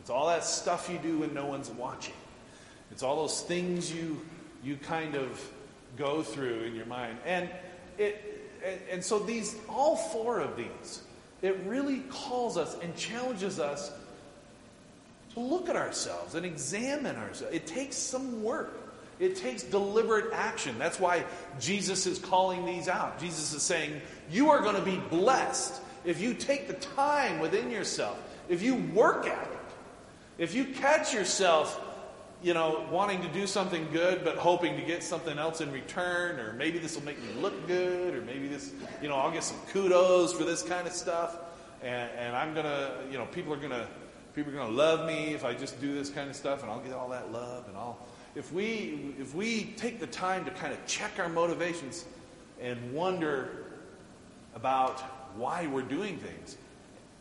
It's 0.00 0.10
all 0.10 0.28
that 0.28 0.44
stuff 0.44 0.88
you 0.90 0.98
do 0.98 1.18
when 1.18 1.34
no 1.34 1.46
one's 1.46 1.70
watching. 1.70 2.14
It's 2.90 3.02
all 3.02 3.16
those 3.16 3.42
things 3.42 3.92
you 3.92 4.20
you 4.62 4.76
kind 4.76 5.14
of 5.14 5.50
go 5.96 6.22
through 6.22 6.62
in 6.62 6.74
your 6.74 6.86
mind. 6.86 7.18
And 7.24 7.48
it 7.98 8.50
and, 8.64 8.80
and 8.90 9.04
so 9.04 9.18
these 9.18 9.56
all 9.68 9.96
four 9.96 10.40
of 10.40 10.56
these, 10.56 11.02
it 11.42 11.58
really 11.66 12.00
calls 12.10 12.56
us 12.56 12.76
and 12.82 12.96
challenges 12.96 13.60
us 13.60 13.92
to 15.34 15.40
look 15.40 15.68
at 15.68 15.76
ourselves 15.76 16.34
and 16.34 16.44
examine 16.44 17.16
ourselves. 17.16 17.54
It 17.54 17.66
takes 17.66 17.96
some 17.96 18.42
work. 18.42 18.76
It 19.18 19.36
takes 19.36 19.62
deliberate 19.62 20.32
action. 20.32 20.78
That's 20.78 20.98
why 20.98 21.24
Jesus 21.60 22.06
is 22.06 22.18
calling 22.18 22.64
these 22.64 22.88
out. 22.88 23.20
Jesus 23.20 23.52
is 23.52 23.62
saying, 23.62 24.00
You 24.30 24.50
are 24.50 24.62
going 24.62 24.76
to 24.76 24.82
be 24.82 24.96
blessed 25.10 25.80
if 26.04 26.20
you 26.20 26.34
take 26.34 26.66
the 26.66 26.74
time 26.74 27.38
within 27.38 27.70
yourself, 27.70 28.18
if 28.48 28.62
you 28.62 28.76
work 28.76 29.26
at 29.26 29.46
it, 29.46 29.59
if 30.40 30.52
you 30.54 30.64
catch 30.64 31.14
yourself 31.14 31.80
you 32.42 32.54
know, 32.54 32.86
wanting 32.90 33.20
to 33.20 33.28
do 33.28 33.46
something 33.46 33.86
good 33.92 34.24
but 34.24 34.36
hoping 34.36 34.76
to 34.76 34.82
get 34.82 35.02
something 35.02 35.38
else 35.38 35.60
in 35.60 35.70
return, 35.72 36.40
or 36.40 36.54
maybe 36.54 36.78
this 36.78 36.96
will 36.96 37.04
make 37.04 37.22
me 37.22 37.28
look 37.40 37.66
good, 37.66 38.14
or 38.14 38.22
maybe 38.22 38.48
this, 38.48 38.72
you 39.02 39.08
know, 39.08 39.16
I'll 39.16 39.30
get 39.30 39.44
some 39.44 39.58
kudos 39.68 40.32
for 40.32 40.44
this 40.44 40.62
kind 40.62 40.86
of 40.86 40.92
stuff, 40.92 41.36
and, 41.82 42.10
and 42.16 42.34
I'm 42.34 42.54
gonna, 42.54 42.92
you 43.10 43.18
know, 43.18 43.26
people 43.26 43.52
are 43.52 43.58
gonna, 43.58 43.86
people 44.34 44.52
are 44.52 44.56
gonna 44.56 44.72
love 44.72 45.06
me 45.06 45.34
if 45.34 45.44
I 45.44 45.52
just 45.52 45.80
do 45.80 45.94
this 45.94 46.08
kind 46.08 46.30
of 46.30 46.36
stuff, 46.36 46.62
and 46.62 46.70
I'll 46.70 46.80
get 46.80 46.92
all 46.92 47.10
that 47.10 47.30
love, 47.30 47.68
and 47.68 47.76
all. 47.76 48.06
If 48.34 48.52
we, 48.52 49.14
if 49.18 49.34
we 49.34 49.74
take 49.76 50.00
the 50.00 50.06
time 50.06 50.44
to 50.44 50.50
kind 50.52 50.72
of 50.72 50.84
check 50.86 51.18
our 51.18 51.28
motivations 51.28 52.04
and 52.60 52.92
wonder 52.94 53.66
about 54.54 55.00
why 55.36 55.66
we're 55.66 55.82
doing 55.82 56.16
things, 56.18 56.56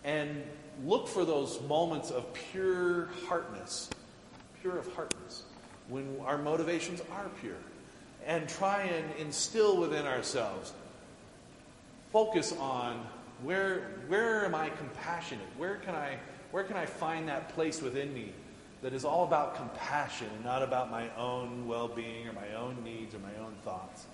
and 0.03 0.43
look 0.85 1.07
for 1.07 1.25
those 1.25 1.61
moments 1.67 2.11
of 2.11 2.33
pure 2.33 3.09
heartness 3.27 3.89
pure 4.61 4.77
of 4.77 4.93
heartness, 4.93 5.43
when 5.87 6.17
our 6.25 6.37
motivations 6.37 7.01
are 7.11 7.29
pure, 7.41 7.55
and 8.25 8.47
try 8.47 8.83
and 8.83 9.05
instill 9.19 9.77
within 9.77 10.05
ourselves, 10.05 10.73
focus 12.11 12.53
on 12.59 13.05
where, 13.41 13.91
where 14.07 14.45
am 14.45 14.53
I 14.53 14.69
compassionate? 14.69 15.47
Where 15.57 15.77
can 15.77 15.95
I, 15.95 16.17
where 16.51 16.63
can 16.63 16.75
I 16.75 16.85
find 16.85 17.27
that 17.29 17.49
place 17.49 17.81
within 17.81 18.13
me 18.13 18.33
that 18.81 18.93
is 18.93 19.05
all 19.05 19.23
about 19.23 19.55
compassion 19.55 20.27
and 20.35 20.43
not 20.43 20.61
about 20.61 20.91
my 20.91 21.09
own 21.15 21.67
well 21.67 21.87
being 21.87 22.27
or 22.27 22.33
my 22.33 22.53
own 22.55 22.83
needs 22.83 23.15
or 23.15 23.19
my 23.19 23.35
own 23.41 23.53
thoughts? 23.63 24.05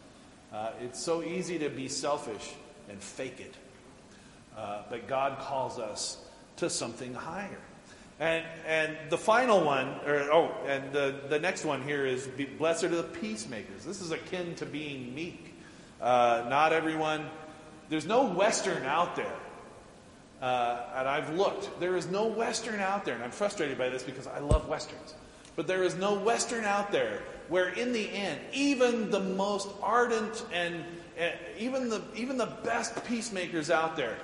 Uh, 0.53 0.71
it's 0.79 1.03
so 1.03 1.23
easy 1.23 1.57
to 1.59 1.69
be 1.69 1.87
selfish 1.87 2.53
and 2.87 3.01
fake 3.01 3.39
it. 3.39 3.55
Uh, 4.57 4.83
but 4.89 5.07
God 5.07 5.39
calls 5.39 5.79
us 5.79 6.17
to 6.57 6.69
something 6.69 7.13
higher. 7.13 7.59
And, 8.19 8.45
and 8.65 8.95
the 9.09 9.17
final 9.17 9.63
one, 9.63 9.87
or, 10.05 10.15
oh, 10.31 10.55
and 10.65 10.93
the, 10.93 11.15
the 11.27 11.39
next 11.39 11.65
one 11.65 11.83
here 11.83 12.05
is 12.05 12.27
be, 12.27 12.45
blessed 12.45 12.85
are 12.85 12.89
the 12.89 13.03
peacemakers. 13.03 13.83
This 13.83 14.01
is 14.01 14.11
akin 14.11 14.55
to 14.55 14.65
being 14.65 15.13
meek. 15.13 15.53
Uh, 16.01 16.45
not 16.47 16.71
everyone, 16.71 17.25
there's 17.89 18.05
no 18.05 18.23
Western 18.23 18.83
out 18.83 19.17
there. 19.17 19.35
Uh, 20.41 20.81
and 20.95 21.07
I've 21.07 21.35
looked. 21.35 21.79
There 21.79 21.95
is 21.97 22.07
no 22.07 22.27
Western 22.27 22.79
out 22.79 23.03
there, 23.03 23.15
and 23.15 23.23
I'm 23.23 23.31
frustrated 23.31 23.77
by 23.77 23.89
this 23.89 24.03
because 24.03 24.27
I 24.27 24.39
love 24.39 24.67
Westerns. 24.69 25.13
But 25.55 25.67
there 25.67 25.83
is 25.83 25.95
no 25.95 26.13
Western 26.19 26.65
out 26.65 26.91
there 26.91 27.21
where, 27.47 27.69
in 27.69 27.93
the 27.93 28.09
end, 28.11 28.39
even 28.53 29.09
the 29.09 29.19
most 29.19 29.69
ardent 29.81 30.45
and 30.51 30.83
uh, 31.19 31.29
even 31.57 31.89
the 31.89 32.01
even 32.13 32.37
the 32.37 32.57
best 32.63 33.05
peacemakers 33.05 33.69
out 33.69 33.95
there, 33.95 34.17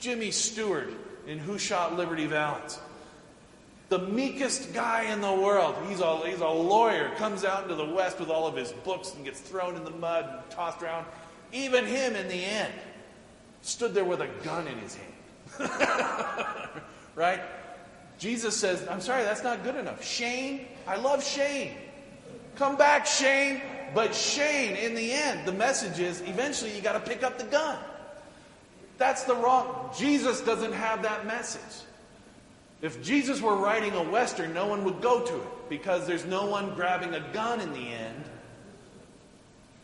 Jimmy 0.00 0.30
Stewart 0.30 0.88
in 1.26 1.38
Who 1.38 1.58
Shot 1.58 1.96
Liberty 1.96 2.26
Valance, 2.26 2.80
the 3.90 3.98
meekest 3.98 4.72
guy 4.72 5.12
in 5.12 5.20
the 5.20 5.32
world. 5.32 5.76
He's 5.88 6.00
a, 6.00 6.26
he's 6.26 6.40
a 6.40 6.48
lawyer, 6.48 7.10
comes 7.16 7.44
out 7.44 7.64
into 7.64 7.74
the 7.74 7.84
West 7.84 8.18
with 8.18 8.30
all 8.30 8.46
of 8.46 8.56
his 8.56 8.72
books 8.84 9.14
and 9.14 9.24
gets 9.24 9.40
thrown 9.40 9.76
in 9.76 9.84
the 9.84 9.90
mud 9.90 10.26
and 10.28 10.50
tossed 10.50 10.82
around. 10.82 11.06
Even 11.52 11.84
him, 11.84 12.16
in 12.16 12.28
the 12.28 12.44
end, 12.44 12.72
stood 13.62 13.92
there 13.92 14.04
with 14.04 14.20
a 14.20 14.28
gun 14.42 14.66
in 14.66 14.78
his 14.78 14.96
hand. 14.96 15.70
right? 17.14 17.40
Jesus 18.18 18.56
says, 18.56 18.86
I'm 18.88 19.00
sorry, 19.00 19.24
that's 19.24 19.42
not 19.42 19.64
good 19.64 19.76
enough. 19.76 20.04
Shane, 20.04 20.66
I 20.86 20.96
love 20.96 21.24
Shane. 21.24 21.72
Come 22.56 22.76
back, 22.76 23.06
Shane. 23.06 23.60
But 23.94 24.14
Shane, 24.14 24.76
in 24.76 24.94
the 24.94 25.12
end, 25.12 25.46
the 25.46 25.52
message 25.52 25.98
is 25.98 26.20
eventually 26.20 26.74
you 26.76 26.80
got 26.80 26.92
to 26.92 27.00
pick 27.00 27.22
up 27.22 27.38
the 27.38 27.44
gun. 27.44 27.78
That's 29.00 29.24
the 29.24 29.34
wrong. 29.34 29.88
Jesus 29.96 30.42
doesn't 30.42 30.74
have 30.74 31.04
that 31.04 31.26
message. 31.26 31.86
If 32.82 33.02
Jesus 33.02 33.40
were 33.40 33.56
writing 33.56 33.94
a 33.94 34.02
Western, 34.02 34.52
no 34.52 34.66
one 34.66 34.84
would 34.84 35.00
go 35.00 35.24
to 35.24 35.36
it 35.36 35.68
because 35.70 36.06
there's 36.06 36.26
no 36.26 36.44
one 36.44 36.74
grabbing 36.74 37.14
a 37.14 37.20
gun 37.32 37.62
in 37.62 37.72
the 37.72 37.78
end. 37.88 38.24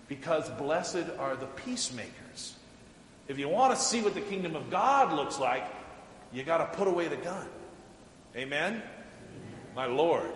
Because 0.06 0.50
blessed 0.50 1.06
are 1.18 1.34
the 1.34 1.46
peacemakers. 1.46 2.56
If 3.26 3.38
you 3.38 3.48
want 3.48 3.74
to 3.74 3.80
see 3.80 4.02
what 4.02 4.12
the 4.12 4.20
kingdom 4.20 4.54
of 4.54 4.68
God 4.68 5.14
looks 5.14 5.38
like, 5.38 5.66
you 6.30 6.42
got 6.42 6.58
to 6.58 6.76
put 6.76 6.86
away 6.86 7.08
the 7.08 7.16
gun. 7.16 7.48
Amen? 8.36 8.82
My 9.74 9.86
Lord. 9.86 10.30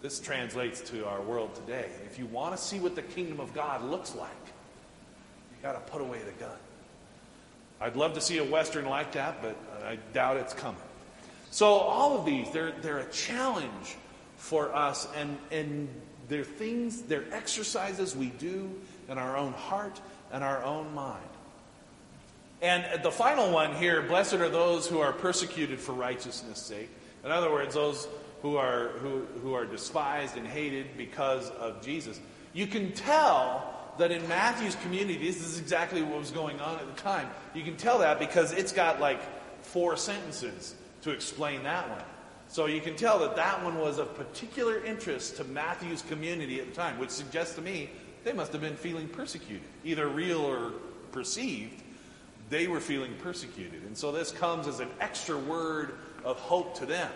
This 0.00 0.18
translates 0.18 0.80
to 0.90 1.06
our 1.06 1.20
world 1.20 1.54
today. 1.54 1.88
If 2.06 2.18
you 2.18 2.26
want 2.26 2.56
to 2.56 2.60
see 2.60 2.80
what 2.80 2.96
the 2.96 3.02
kingdom 3.02 3.38
of 3.38 3.54
God 3.54 3.84
looks 3.84 4.16
like, 4.16 4.30
you 4.46 5.62
got 5.62 5.74
to 5.74 5.92
put 5.92 6.00
away 6.00 6.18
the 6.18 6.44
gun. 6.44 6.58
I'd 7.82 7.96
love 7.96 8.14
to 8.14 8.20
see 8.20 8.38
a 8.38 8.44
Western 8.44 8.84
like 8.84 9.12
that, 9.12 9.42
but 9.42 9.56
I 9.84 9.98
doubt 10.12 10.36
it's 10.36 10.54
coming. 10.54 10.80
So 11.50 11.66
all 11.66 12.16
of 12.16 12.24
these, 12.24 12.48
they're, 12.52 12.70
they're 12.80 13.00
a 13.00 13.10
challenge 13.10 13.96
for 14.36 14.74
us, 14.74 15.08
and, 15.16 15.36
and 15.50 15.88
they're 16.28 16.44
things, 16.44 17.02
they're 17.02 17.24
exercises 17.32 18.14
we 18.14 18.26
do 18.26 18.70
in 19.08 19.18
our 19.18 19.36
own 19.36 19.52
heart 19.52 20.00
and 20.32 20.44
our 20.44 20.62
own 20.62 20.94
mind. 20.94 21.26
And 22.62 23.02
the 23.02 23.10
final 23.10 23.50
one 23.50 23.74
here, 23.74 24.00
blessed 24.02 24.34
are 24.34 24.48
those 24.48 24.86
who 24.86 25.00
are 25.00 25.12
persecuted 25.12 25.80
for 25.80 25.92
righteousness' 25.92 26.62
sake. 26.62 26.88
In 27.24 27.32
other 27.32 27.50
words, 27.50 27.74
those 27.74 28.06
who 28.42 28.56
are, 28.56 28.90
who, 28.98 29.26
who 29.42 29.54
are 29.54 29.64
despised 29.64 30.36
and 30.36 30.46
hated 30.46 30.96
because 30.96 31.50
of 31.50 31.84
Jesus. 31.84 32.20
You 32.52 32.68
can 32.68 32.92
tell 32.92 33.81
that 33.98 34.10
in 34.10 34.26
Matthew's 34.28 34.76
community, 34.76 35.18
this 35.18 35.42
is 35.42 35.58
exactly 35.58 36.02
what 36.02 36.18
was 36.18 36.30
going 36.30 36.60
on 36.60 36.78
at 36.78 36.86
the 36.86 37.00
time. 37.02 37.28
You 37.54 37.62
can 37.62 37.76
tell 37.76 37.98
that 37.98 38.18
because 38.18 38.52
it's 38.52 38.72
got 38.72 39.00
like 39.00 39.20
four 39.62 39.96
sentences 39.96 40.74
to 41.02 41.10
explain 41.10 41.62
that 41.64 41.88
one. 41.88 42.02
So 42.48 42.66
you 42.66 42.80
can 42.80 42.96
tell 42.96 43.18
that 43.20 43.36
that 43.36 43.64
one 43.64 43.78
was 43.78 43.98
of 43.98 44.14
particular 44.14 44.84
interest 44.84 45.36
to 45.36 45.44
Matthew's 45.44 46.02
community 46.02 46.60
at 46.60 46.66
the 46.66 46.74
time, 46.74 46.98
which 46.98 47.10
suggests 47.10 47.54
to 47.54 47.62
me 47.62 47.90
they 48.24 48.32
must 48.32 48.52
have 48.52 48.60
been 48.60 48.76
feeling 48.76 49.08
persecuted, 49.08 49.66
either 49.84 50.08
real 50.08 50.40
or 50.40 50.72
perceived. 51.12 51.82
They 52.50 52.68
were 52.68 52.80
feeling 52.80 53.14
persecuted. 53.22 53.84
And 53.84 53.96
so 53.96 54.12
this 54.12 54.30
comes 54.30 54.68
as 54.68 54.80
an 54.80 54.90
extra 55.00 55.38
word 55.38 55.94
of 56.24 56.38
hope 56.38 56.76
to 56.78 56.86
them. 56.86 57.10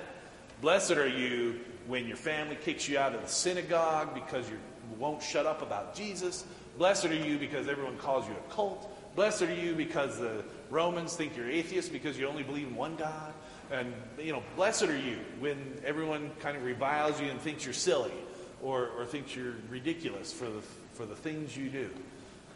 Blessed 0.62 0.92
are 0.92 1.08
you 1.08 1.60
when 1.86 2.06
your 2.06 2.16
family 2.16 2.56
kicks 2.56 2.88
you 2.88 2.98
out 2.98 3.14
of 3.14 3.20
the 3.20 3.28
synagogue 3.28 4.14
because 4.14 4.48
you 4.48 4.56
won't 4.98 5.22
shut 5.22 5.46
up 5.46 5.62
about 5.62 5.94
Jesus. 5.94 6.44
Blessed 6.78 7.06
are 7.06 7.14
you 7.14 7.38
because 7.38 7.68
everyone 7.68 7.96
calls 7.96 8.28
you 8.28 8.34
a 8.34 8.52
cult. 8.52 8.92
Blessed 9.16 9.42
are 9.42 9.54
you 9.54 9.74
because 9.74 10.18
the 10.18 10.44
Romans 10.70 11.16
think 11.16 11.36
you're 11.36 11.50
atheist 11.50 11.92
because 11.92 12.18
you 12.18 12.26
only 12.26 12.42
believe 12.42 12.66
in 12.68 12.76
one 12.76 12.96
God. 12.96 13.32
And, 13.70 13.92
you 14.18 14.32
know, 14.32 14.42
blessed 14.54 14.84
are 14.84 14.96
you 14.96 15.18
when 15.40 15.58
everyone 15.84 16.30
kind 16.40 16.56
of 16.56 16.62
reviles 16.62 17.20
you 17.20 17.28
and 17.28 17.40
thinks 17.40 17.64
you're 17.64 17.74
silly 17.74 18.12
or, 18.62 18.88
or 18.96 19.06
thinks 19.06 19.34
you're 19.34 19.54
ridiculous 19.70 20.32
for 20.32 20.44
the, 20.44 20.60
for 20.94 21.06
the 21.06 21.16
things 21.16 21.56
you 21.56 21.68
do. 21.68 21.90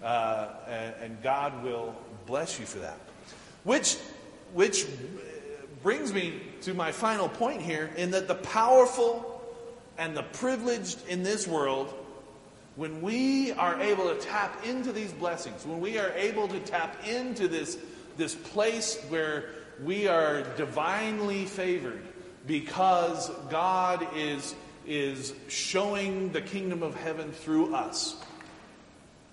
Uh, 0.03 0.49
and, 0.69 0.95
and 1.03 1.23
God 1.23 1.63
will 1.65 1.95
bless 2.27 2.61
you 2.61 2.67
for 2.67 2.79
that. 2.79 2.99
Which, 3.65 3.97
which 4.55 4.87
brings 5.83 6.13
me 6.13 6.41
to 6.63 6.75
my 6.75 6.93
final 6.93 7.29
point 7.29 7.63
here 7.63 7.91
in 7.97 8.11
that 8.13 8.29
the 8.29 8.35
powerful 8.35 9.43
and 9.99 10.17
the 10.17 10.23
privileged 10.23 11.07
in 11.09 11.23
this 11.23 11.47
world, 11.47 11.93
when 12.81 13.03
we 13.03 13.53
are 13.53 13.79
able 13.79 14.09
to 14.09 14.15
tap 14.23 14.65
into 14.65 14.91
these 14.91 15.13
blessings, 15.13 15.67
when 15.67 15.83
we 15.83 15.99
are 15.99 16.13
able 16.13 16.49
to 16.49 16.59
tap 16.61 16.97
into 17.07 17.47
this, 17.47 17.77
this 18.17 18.35
place 18.35 18.99
where 19.11 19.51
we 19.85 20.09
are 20.09 20.41
divinely 20.57 21.45
favored 21.45 22.03
because 22.47 23.31
God 23.51 24.09
is, 24.17 24.55
is 24.87 25.35
showing 25.49 26.33
the 26.33 26.41
kingdom 26.41 26.83
of 26.83 26.95
heaven 26.95 27.33
through 27.33 27.75
us. 27.75 28.17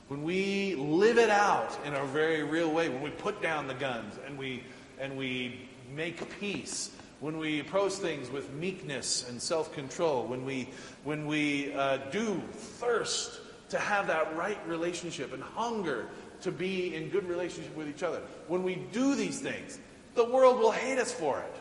When 0.09 0.23
we 0.23 0.75
live 0.75 1.17
it 1.17 1.29
out 1.29 1.79
in 1.85 1.93
a 1.93 2.03
very 2.03 2.43
real 2.43 2.69
way, 2.69 2.89
when 2.89 3.01
we 3.01 3.11
put 3.11 3.41
down 3.41 3.69
the 3.69 3.75
guns 3.75 4.13
and 4.25 4.37
we, 4.37 4.61
and 4.99 5.15
we 5.15 5.69
make 5.95 6.37
peace, 6.41 6.91
when 7.19 7.37
we 7.37 7.59
approach 7.59 7.93
things 7.93 8.29
with 8.29 8.51
meekness 8.53 9.27
and 9.27 9.41
self 9.41 9.73
control, 9.73 10.25
when 10.25 10.45
we, 10.45 10.69
when 11.03 11.25
we 11.25 11.73
uh, 11.73 11.97
do 12.11 12.41
thirst 12.51 13.39
to 13.69 13.79
have 13.79 14.07
that 14.07 14.35
right 14.35 14.59
relationship 14.67 15.33
and 15.33 15.41
hunger 15.41 16.07
to 16.41 16.51
be 16.51 16.95
in 16.95 17.09
good 17.09 17.27
relationship 17.27 17.75
with 17.75 17.89
each 17.89 18.03
other, 18.03 18.21
when 18.47 18.63
we 18.63 18.75
do 18.91 19.15
these 19.15 19.39
things, 19.39 19.79
the 20.15 20.25
world 20.25 20.59
will 20.59 20.71
hate 20.71 20.99
us 20.99 21.11
for 21.11 21.39
it. 21.39 21.53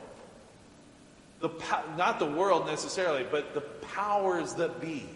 The, 1.41 1.51
not 1.97 2.19
the 2.19 2.27
world 2.27 2.67
necessarily, 2.67 3.27
but 3.31 3.55
the 3.55 3.61
powers 3.61 4.55
that 4.55 4.81
be. 4.81 5.07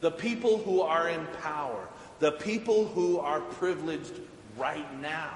The 0.00 0.10
people 0.10 0.58
who 0.58 0.80
are 0.80 1.08
in 1.08 1.26
power. 1.42 1.86
The 2.18 2.32
people 2.32 2.86
who 2.86 3.18
are 3.18 3.40
privileged 3.40 4.12
right 4.56 5.00
now. 5.00 5.30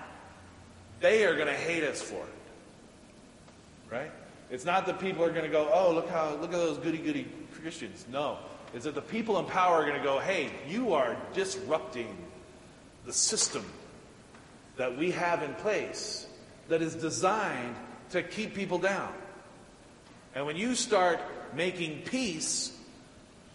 They 1.01 1.25
are 1.25 1.35
going 1.35 1.49
to 1.49 1.55
hate 1.55 1.85
us 1.85 2.01
for 2.01 2.17
it. 2.17 3.93
Right? 3.93 4.11
It's 4.55 4.65
not 4.65 4.87
that 4.87 5.01
people 5.01 5.25
are 5.25 5.31
going 5.31 5.45
to 5.45 5.51
go, 5.51 5.69
oh, 5.75 5.93
look 5.93 6.09
how 6.09 6.31
look 6.37 6.53
at 6.53 6.59
those 6.59 6.79
goody 6.79 6.99
goody 6.99 7.27
Christians. 7.61 8.07
No. 8.09 8.39
It's 8.73 8.85
that 8.85 8.95
the 8.95 9.03
people 9.03 9.37
in 9.41 9.47
power 9.47 9.79
are 9.79 9.85
going 9.85 9.99
to 9.99 10.03
go, 10.03 10.21
hey, 10.21 10.49
you 10.69 10.93
are 10.93 11.17
disrupting 11.33 12.17
the 13.05 13.13
system 13.13 13.65
that 14.77 14.97
we 14.97 15.11
have 15.11 15.43
in 15.43 15.55
place 15.55 16.29
that 16.69 16.83
is 16.83 16.95
designed 16.95 17.75
to 18.11 18.23
keep 18.23 18.55
people 18.55 18.79
down. 18.79 19.13
And 20.37 20.47
when 20.47 20.57
you 20.57 20.77
start 20.77 21.19
making 21.57 22.03
peace, 22.03 22.77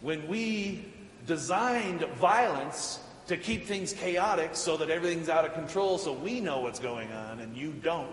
when 0.01 0.27
we 0.27 0.83
designed 1.25 2.01
violence 2.17 2.99
to 3.27 3.37
keep 3.37 3.67
things 3.67 3.93
chaotic 3.93 4.49
so 4.53 4.75
that 4.75 4.89
everything's 4.89 5.29
out 5.29 5.45
of 5.45 5.53
control 5.53 5.97
so 5.97 6.11
we 6.11 6.41
know 6.41 6.59
what's 6.59 6.79
going 6.79 7.09
on 7.13 7.39
and 7.39 7.55
you 7.55 7.71
don't, 7.71 8.11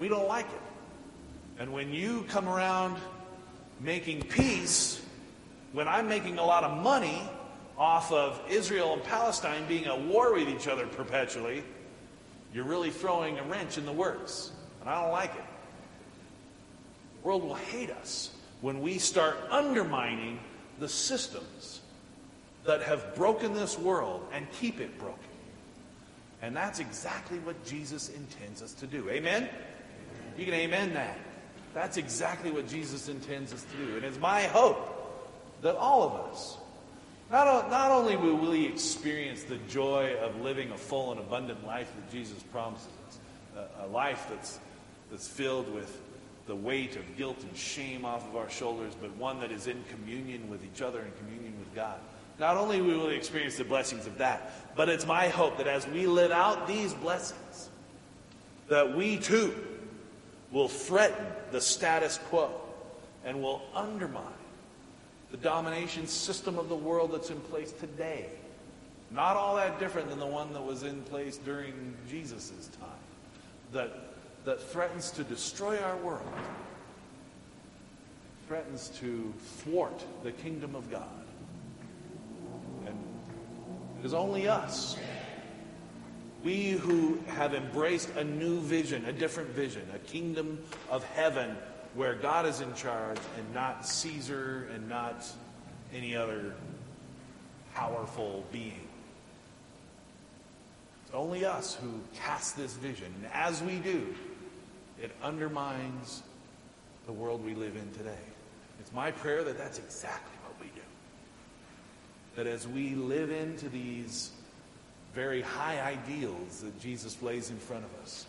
we 0.00 0.08
don't 0.08 0.26
like 0.26 0.46
it. 0.46 0.61
And 1.62 1.72
when 1.72 1.92
you 1.92 2.24
come 2.28 2.48
around 2.48 2.96
making 3.78 4.22
peace, 4.22 5.00
when 5.72 5.86
I'm 5.86 6.08
making 6.08 6.38
a 6.38 6.44
lot 6.44 6.64
of 6.64 6.82
money 6.82 7.22
off 7.78 8.10
of 8.10 8.42
Israel 8.50 8.94
and 8.94 9.04
Palestine 9.04 9.64
being 9.68 9.84
at 9.84 10.00
war 10.00 10.34
with 10.34 10.48
each 10.48 10.66
other 10.66 10.88
perpetually, 10.88 11.62
you're 12.52 12.64
really 12.64 12.90
throwing 12.90 13.38
a 13.38 13.44
wrench 13.44 13.78
in 13.78 13.86
the 13.86 13.92
works. 13.92 14.50
And 14.80 14.90
I 14.90 15.00
don't 15.02 15.12
like 15.12 15.30
it. 15.36 15.44
The 17.22 17.28
world 17.28 17.44
will 17.44 17.54
hate 17.54 17.90
us 17.90 18.32
when 18.60 18.82
we 18.82 18.98
start 18.98 19.36
undermining 19.48 20.40
the 20.80 20.88
systems 20.88 21.80
that 22.64 22.82
have 22.82 23.14
broken 23.14 23.54
this 23.54 23.78
world 23.78 24.26
and 24.32 24.50
keep 24.50 24.80
it 24.80 24.98
broken. 24.98 25.18
And 26.42 26.56
that's 26.56 26.80
exactly 26.80 27.38
what 27.38 27.64
Jesus 27.64 28.08
intends 28.08 28.62
us 28.62 28.72
to 28.72 28.88
do. 28.88 29.08
Amen? 29.10 29.48
You 30.36 30.44
can 30.44 30.54
amen 30.54 30.94
that. 30.94 31.16
That's 31.74 31.96
exactly 31.96 32.50
what 32.50 32.68
Jesus 32.68 33.08
intends 33.08 33.52
us 33.52 33.64
to 33.64 33.86
do. 33.86 33.96
And 33.96 34.04
it's 34.04 34.18
my 34.18 34.42
hope 34.42 34.88
that 35.62 35.76
all 35.76 36.02
of 36.02 36.32
us 36.32 36.58
not, 37.32 37.70
not 37.70 37.90
only 37.90 38.14
will 38.14 38.36
we 38.36 38.66
experience 38.66 39.44
the 39.44 39.56
joy 39.66 40.14
of 40.20 40.42
living 40.42 40.70
a 40.70 40.76
full 40.76 41.12
and 41.12 41.18
abundant 41.18 41.66
life 41.66 41.90
that 41.96 42.12
Jesus 42.12 42.42
promises 42.52 42.88
us, 43.08 43.18
a, 43.80 43.86
a 43.86 43.88
life 43.88 44.26
that's, 44.28 44.60
that's 45.10 45.26
filled 45.26 45.72
with 45.72 45.98
the 46.46 46.54
weight 46.54 46.96
of 46.96 47.16
guilt 47.16 47.42
and 47.42 47.56
shame 47.56 48.04
off 48.04 48.28
of 48.28 48.36
our 48.36 48.50
shoulders, 48.50 48.92
but 49.00 49.16
one 49.16 49.40
that 49.40 49.50
is 49.50 49.66
in 49.66 49.82
communion 49.84 50.50
with 50.50 50.62
each 50.62 50.82
other 50.82 51.00
and 51.00 51.16
communion 51.16 51.58
with 51.58 51.74
God. 51.74 51.98
Not 52.38 52.58
only 52.58 52.82
will 52.82 53.06
we 53.06 53.14
experience 53.14 53.56
the 53.56 53.64
blessings 53.64 54.06
of 54.06 54.18
that, 54.18 54.76
but 54.76 54.90
it's 54.90 55.06
my 55.06 55.28
hope 55.28 55.56
that 55.56 55.66
as 55.66 55.86
we 55.86 56.06
live 56.06 56.32
out 56.32 56.66
these 56.66 56.92
blessings, 56.92 57.70
that 58.68 58.94
we 58.94 59.16
too 59.16 59.54
will 60.50 60.68
threaten 60.68 61.24
the 61.52 61.60
status 61.60 62.18
quo 62.28 62.50
and 63.24 63.42
will 63.42 63.62
undermine 63.74 64.24
the 65.30 65.36
domination 65.36 66.06
system 66.06 66.58
of 66.58 66.68
the 66.68 66.76
world 66.76 67.12
that's 67.12 67.30
in 67.30 67.40
place 67.40 67.72
today. 67.72 68.26
Not 69.10 69.36
all 69.36 69.56
that 69.56 69.78
different 69.78 70.08
than 70.08 70.18
the 70.18 70.26
one 70.26 70.52
that 70.52 70.64
was 70.64 70.82
in 70.82 71.02
place 71.02 71.36
during 71.36 71.94
Jesus' 72.08 72.70
time, 72.80 72.88
that, 73.72 73.90
that 74.44 74.60
threatens 74.60 75.10
to 75.12 75.24
destroy 75.24 75.78
our 75.78 75.96
world, 75.98 76.22
threatens 78.48 78.88
to 79.00 79.32
thwart 79.58 80.02
the 80.24 80.32
kingdom 80.32 80.74
of 80.74 80.90
God. 80.90 81.08
And 82.86 82.96
it 84.00 84.06
is 84.06 84.14
only 84.14 84.48
us, 84.48 84.96
we 86.44 86.70
who 86.70 87.18
have 87.28 87.54
embraced 87.54 88.10
a 88.16 88.24
new 88.24 88.60
vision, 88.60 89.04
a 89.04 89.12
different 89.12 89.50
vision, 89.50 89.82
a 89.94 89.98
kingdom 89.98 90.58
of 90.90 91.04
heaven 91.04 91.56
where 91.94 92.14
God 92.14 92.46
is 92.46 92.60
in 92.60 92.74
charge 92.74 93.18
and 93.38 93.54
not 93.54 93.86
Caesar 93.86 94.68
and 94.74 94.88
not 94.88 95.24
any 95.94 96.16
other 96.16 96.54
powerful 97.74 98.44
being. 98.50 98.88
It's 101.04 101.14
only 101.14 101.44
us 101.44 101.74
who 101.74 102.00
cast 102.14 102.56
this 102.56 102.74
vision. 102.74 103.12
And 103.16 103.30
as 103.32 103.62
we 103.62 103.76
do, 103.76 104.14
it 105.00 105.10
undermines 105.22 106.22
the 107.06 107.12
world 107.12 107.44
we 107.44 107.54
live 107.54 107.76
in 107.76 107.90
today. 107.92 108.24
It's 108.80 108.92
my 108.92 109.10
prayer 109.10 109.44
that 109.44 109.58
that's 109.58 109.78
exactly 109.78 110.36
what 110.44 110.58
we 110.60 110.66
do. 110.74 110.82
That 112.36 112.46
as 112.46 112.66
we 112.66 112.94
live 112.94 113.30
into 113.30 113.68
these 113.68 114.30
very 115.14 115.42
high 115.42 115.80
ideals 115.80 116.60
that 116.60 116.80
Jesus 116.80 117.20
lays 117.22 117.50
in 117.50 117.58
front 117.58 117.84
of 117.84 117.90
us, 118.02 118.26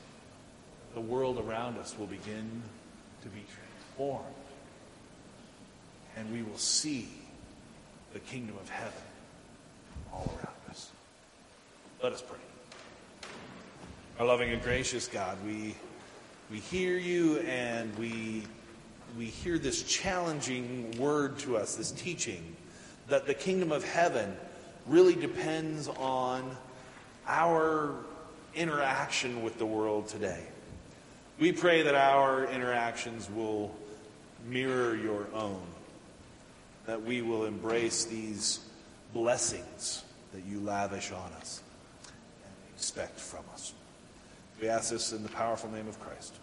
the 0.93 1.01
world 1.01 1.39
around 1.39 1.77
us 1.77 1.95
will 1.97 2.07
begin 2.07 2.61
to 3.21 3.29
be 3.29 3.43
transformed. 3.55 4.25
And 6.17 6.31
we 6.31 6.43
will 6.43 6.57
see 6.57 7.07
the 8.13 8.19
kingdom 8.19 8.55
of 8.61 8.69
heaven 8.69 8.93
all 10.11 10.31
around 10.37 10.69
us. 10.69 10.91
Let 12.03 12.13
us 12.13 12.21
pray. 12.21 12.37
Our 14.19 14.27
loving 14.27 14.51
and 14.51 14.61
gracious 14.61 15.07
God, 15.07 15.37
we, 15.45 15.75
we 16.51 16.59
hear 16.59 16.97
you 16.97 17.39
and 17.39 17.97
we, 17.97 18.43
we 19.17 19.25
hear 19.25 19.57
this 19.57 19.81
challenging 19.83 20.93
word 20.99 21.39
to 21.39 21.57
us, 21.57 21.75
this 21.75 21.91
teaching, 21.91 22.55
that 23.07 23.25
the 23.25 23.33
kingdom 23.33 23.71
of 23.71 23.83
heaven 23.83 24.35
really 24.85 25.15
depends 25.15 25.87
on 25.87 26.55
our 27.27 27.95
interaction 28.55 29.43
with 29.43 29.57
the 29.57 29.65
world 29.65 30.07
today. 30.07 30.43
We 31.39 31.51
pray 31.51 31.81
that 31.83 31.95
our 31.95 32.45
interactions 32.45 33.29
will 33.29 33.75
mirror 34.47 34.95
your 34.95 35.27
own, 35.33 35.61
that 36.85 37.01
we 37.01 37.21
will 37.21 37.45
embrace 37.45 38.05
these 38.05 38.59
blessings 39.13 40.03
that 40.33 40.43
you 40.45 40.59
lavish 40.59 41.11
on 41.11 41.31
us 41.39 41.61
and 42.05 42.53
expect 42.75 43.19
from 43.19 43.43
us. 43.53 43.73
We 44.61 44.69
ask 44.69 44.91
this 44.91 45.11
in 45.11 45.23
the 45.23 45.29
powerful 45.29 45.71
name 45.71 45.87
of 45.87 45.99
Christ. 45.99 46.33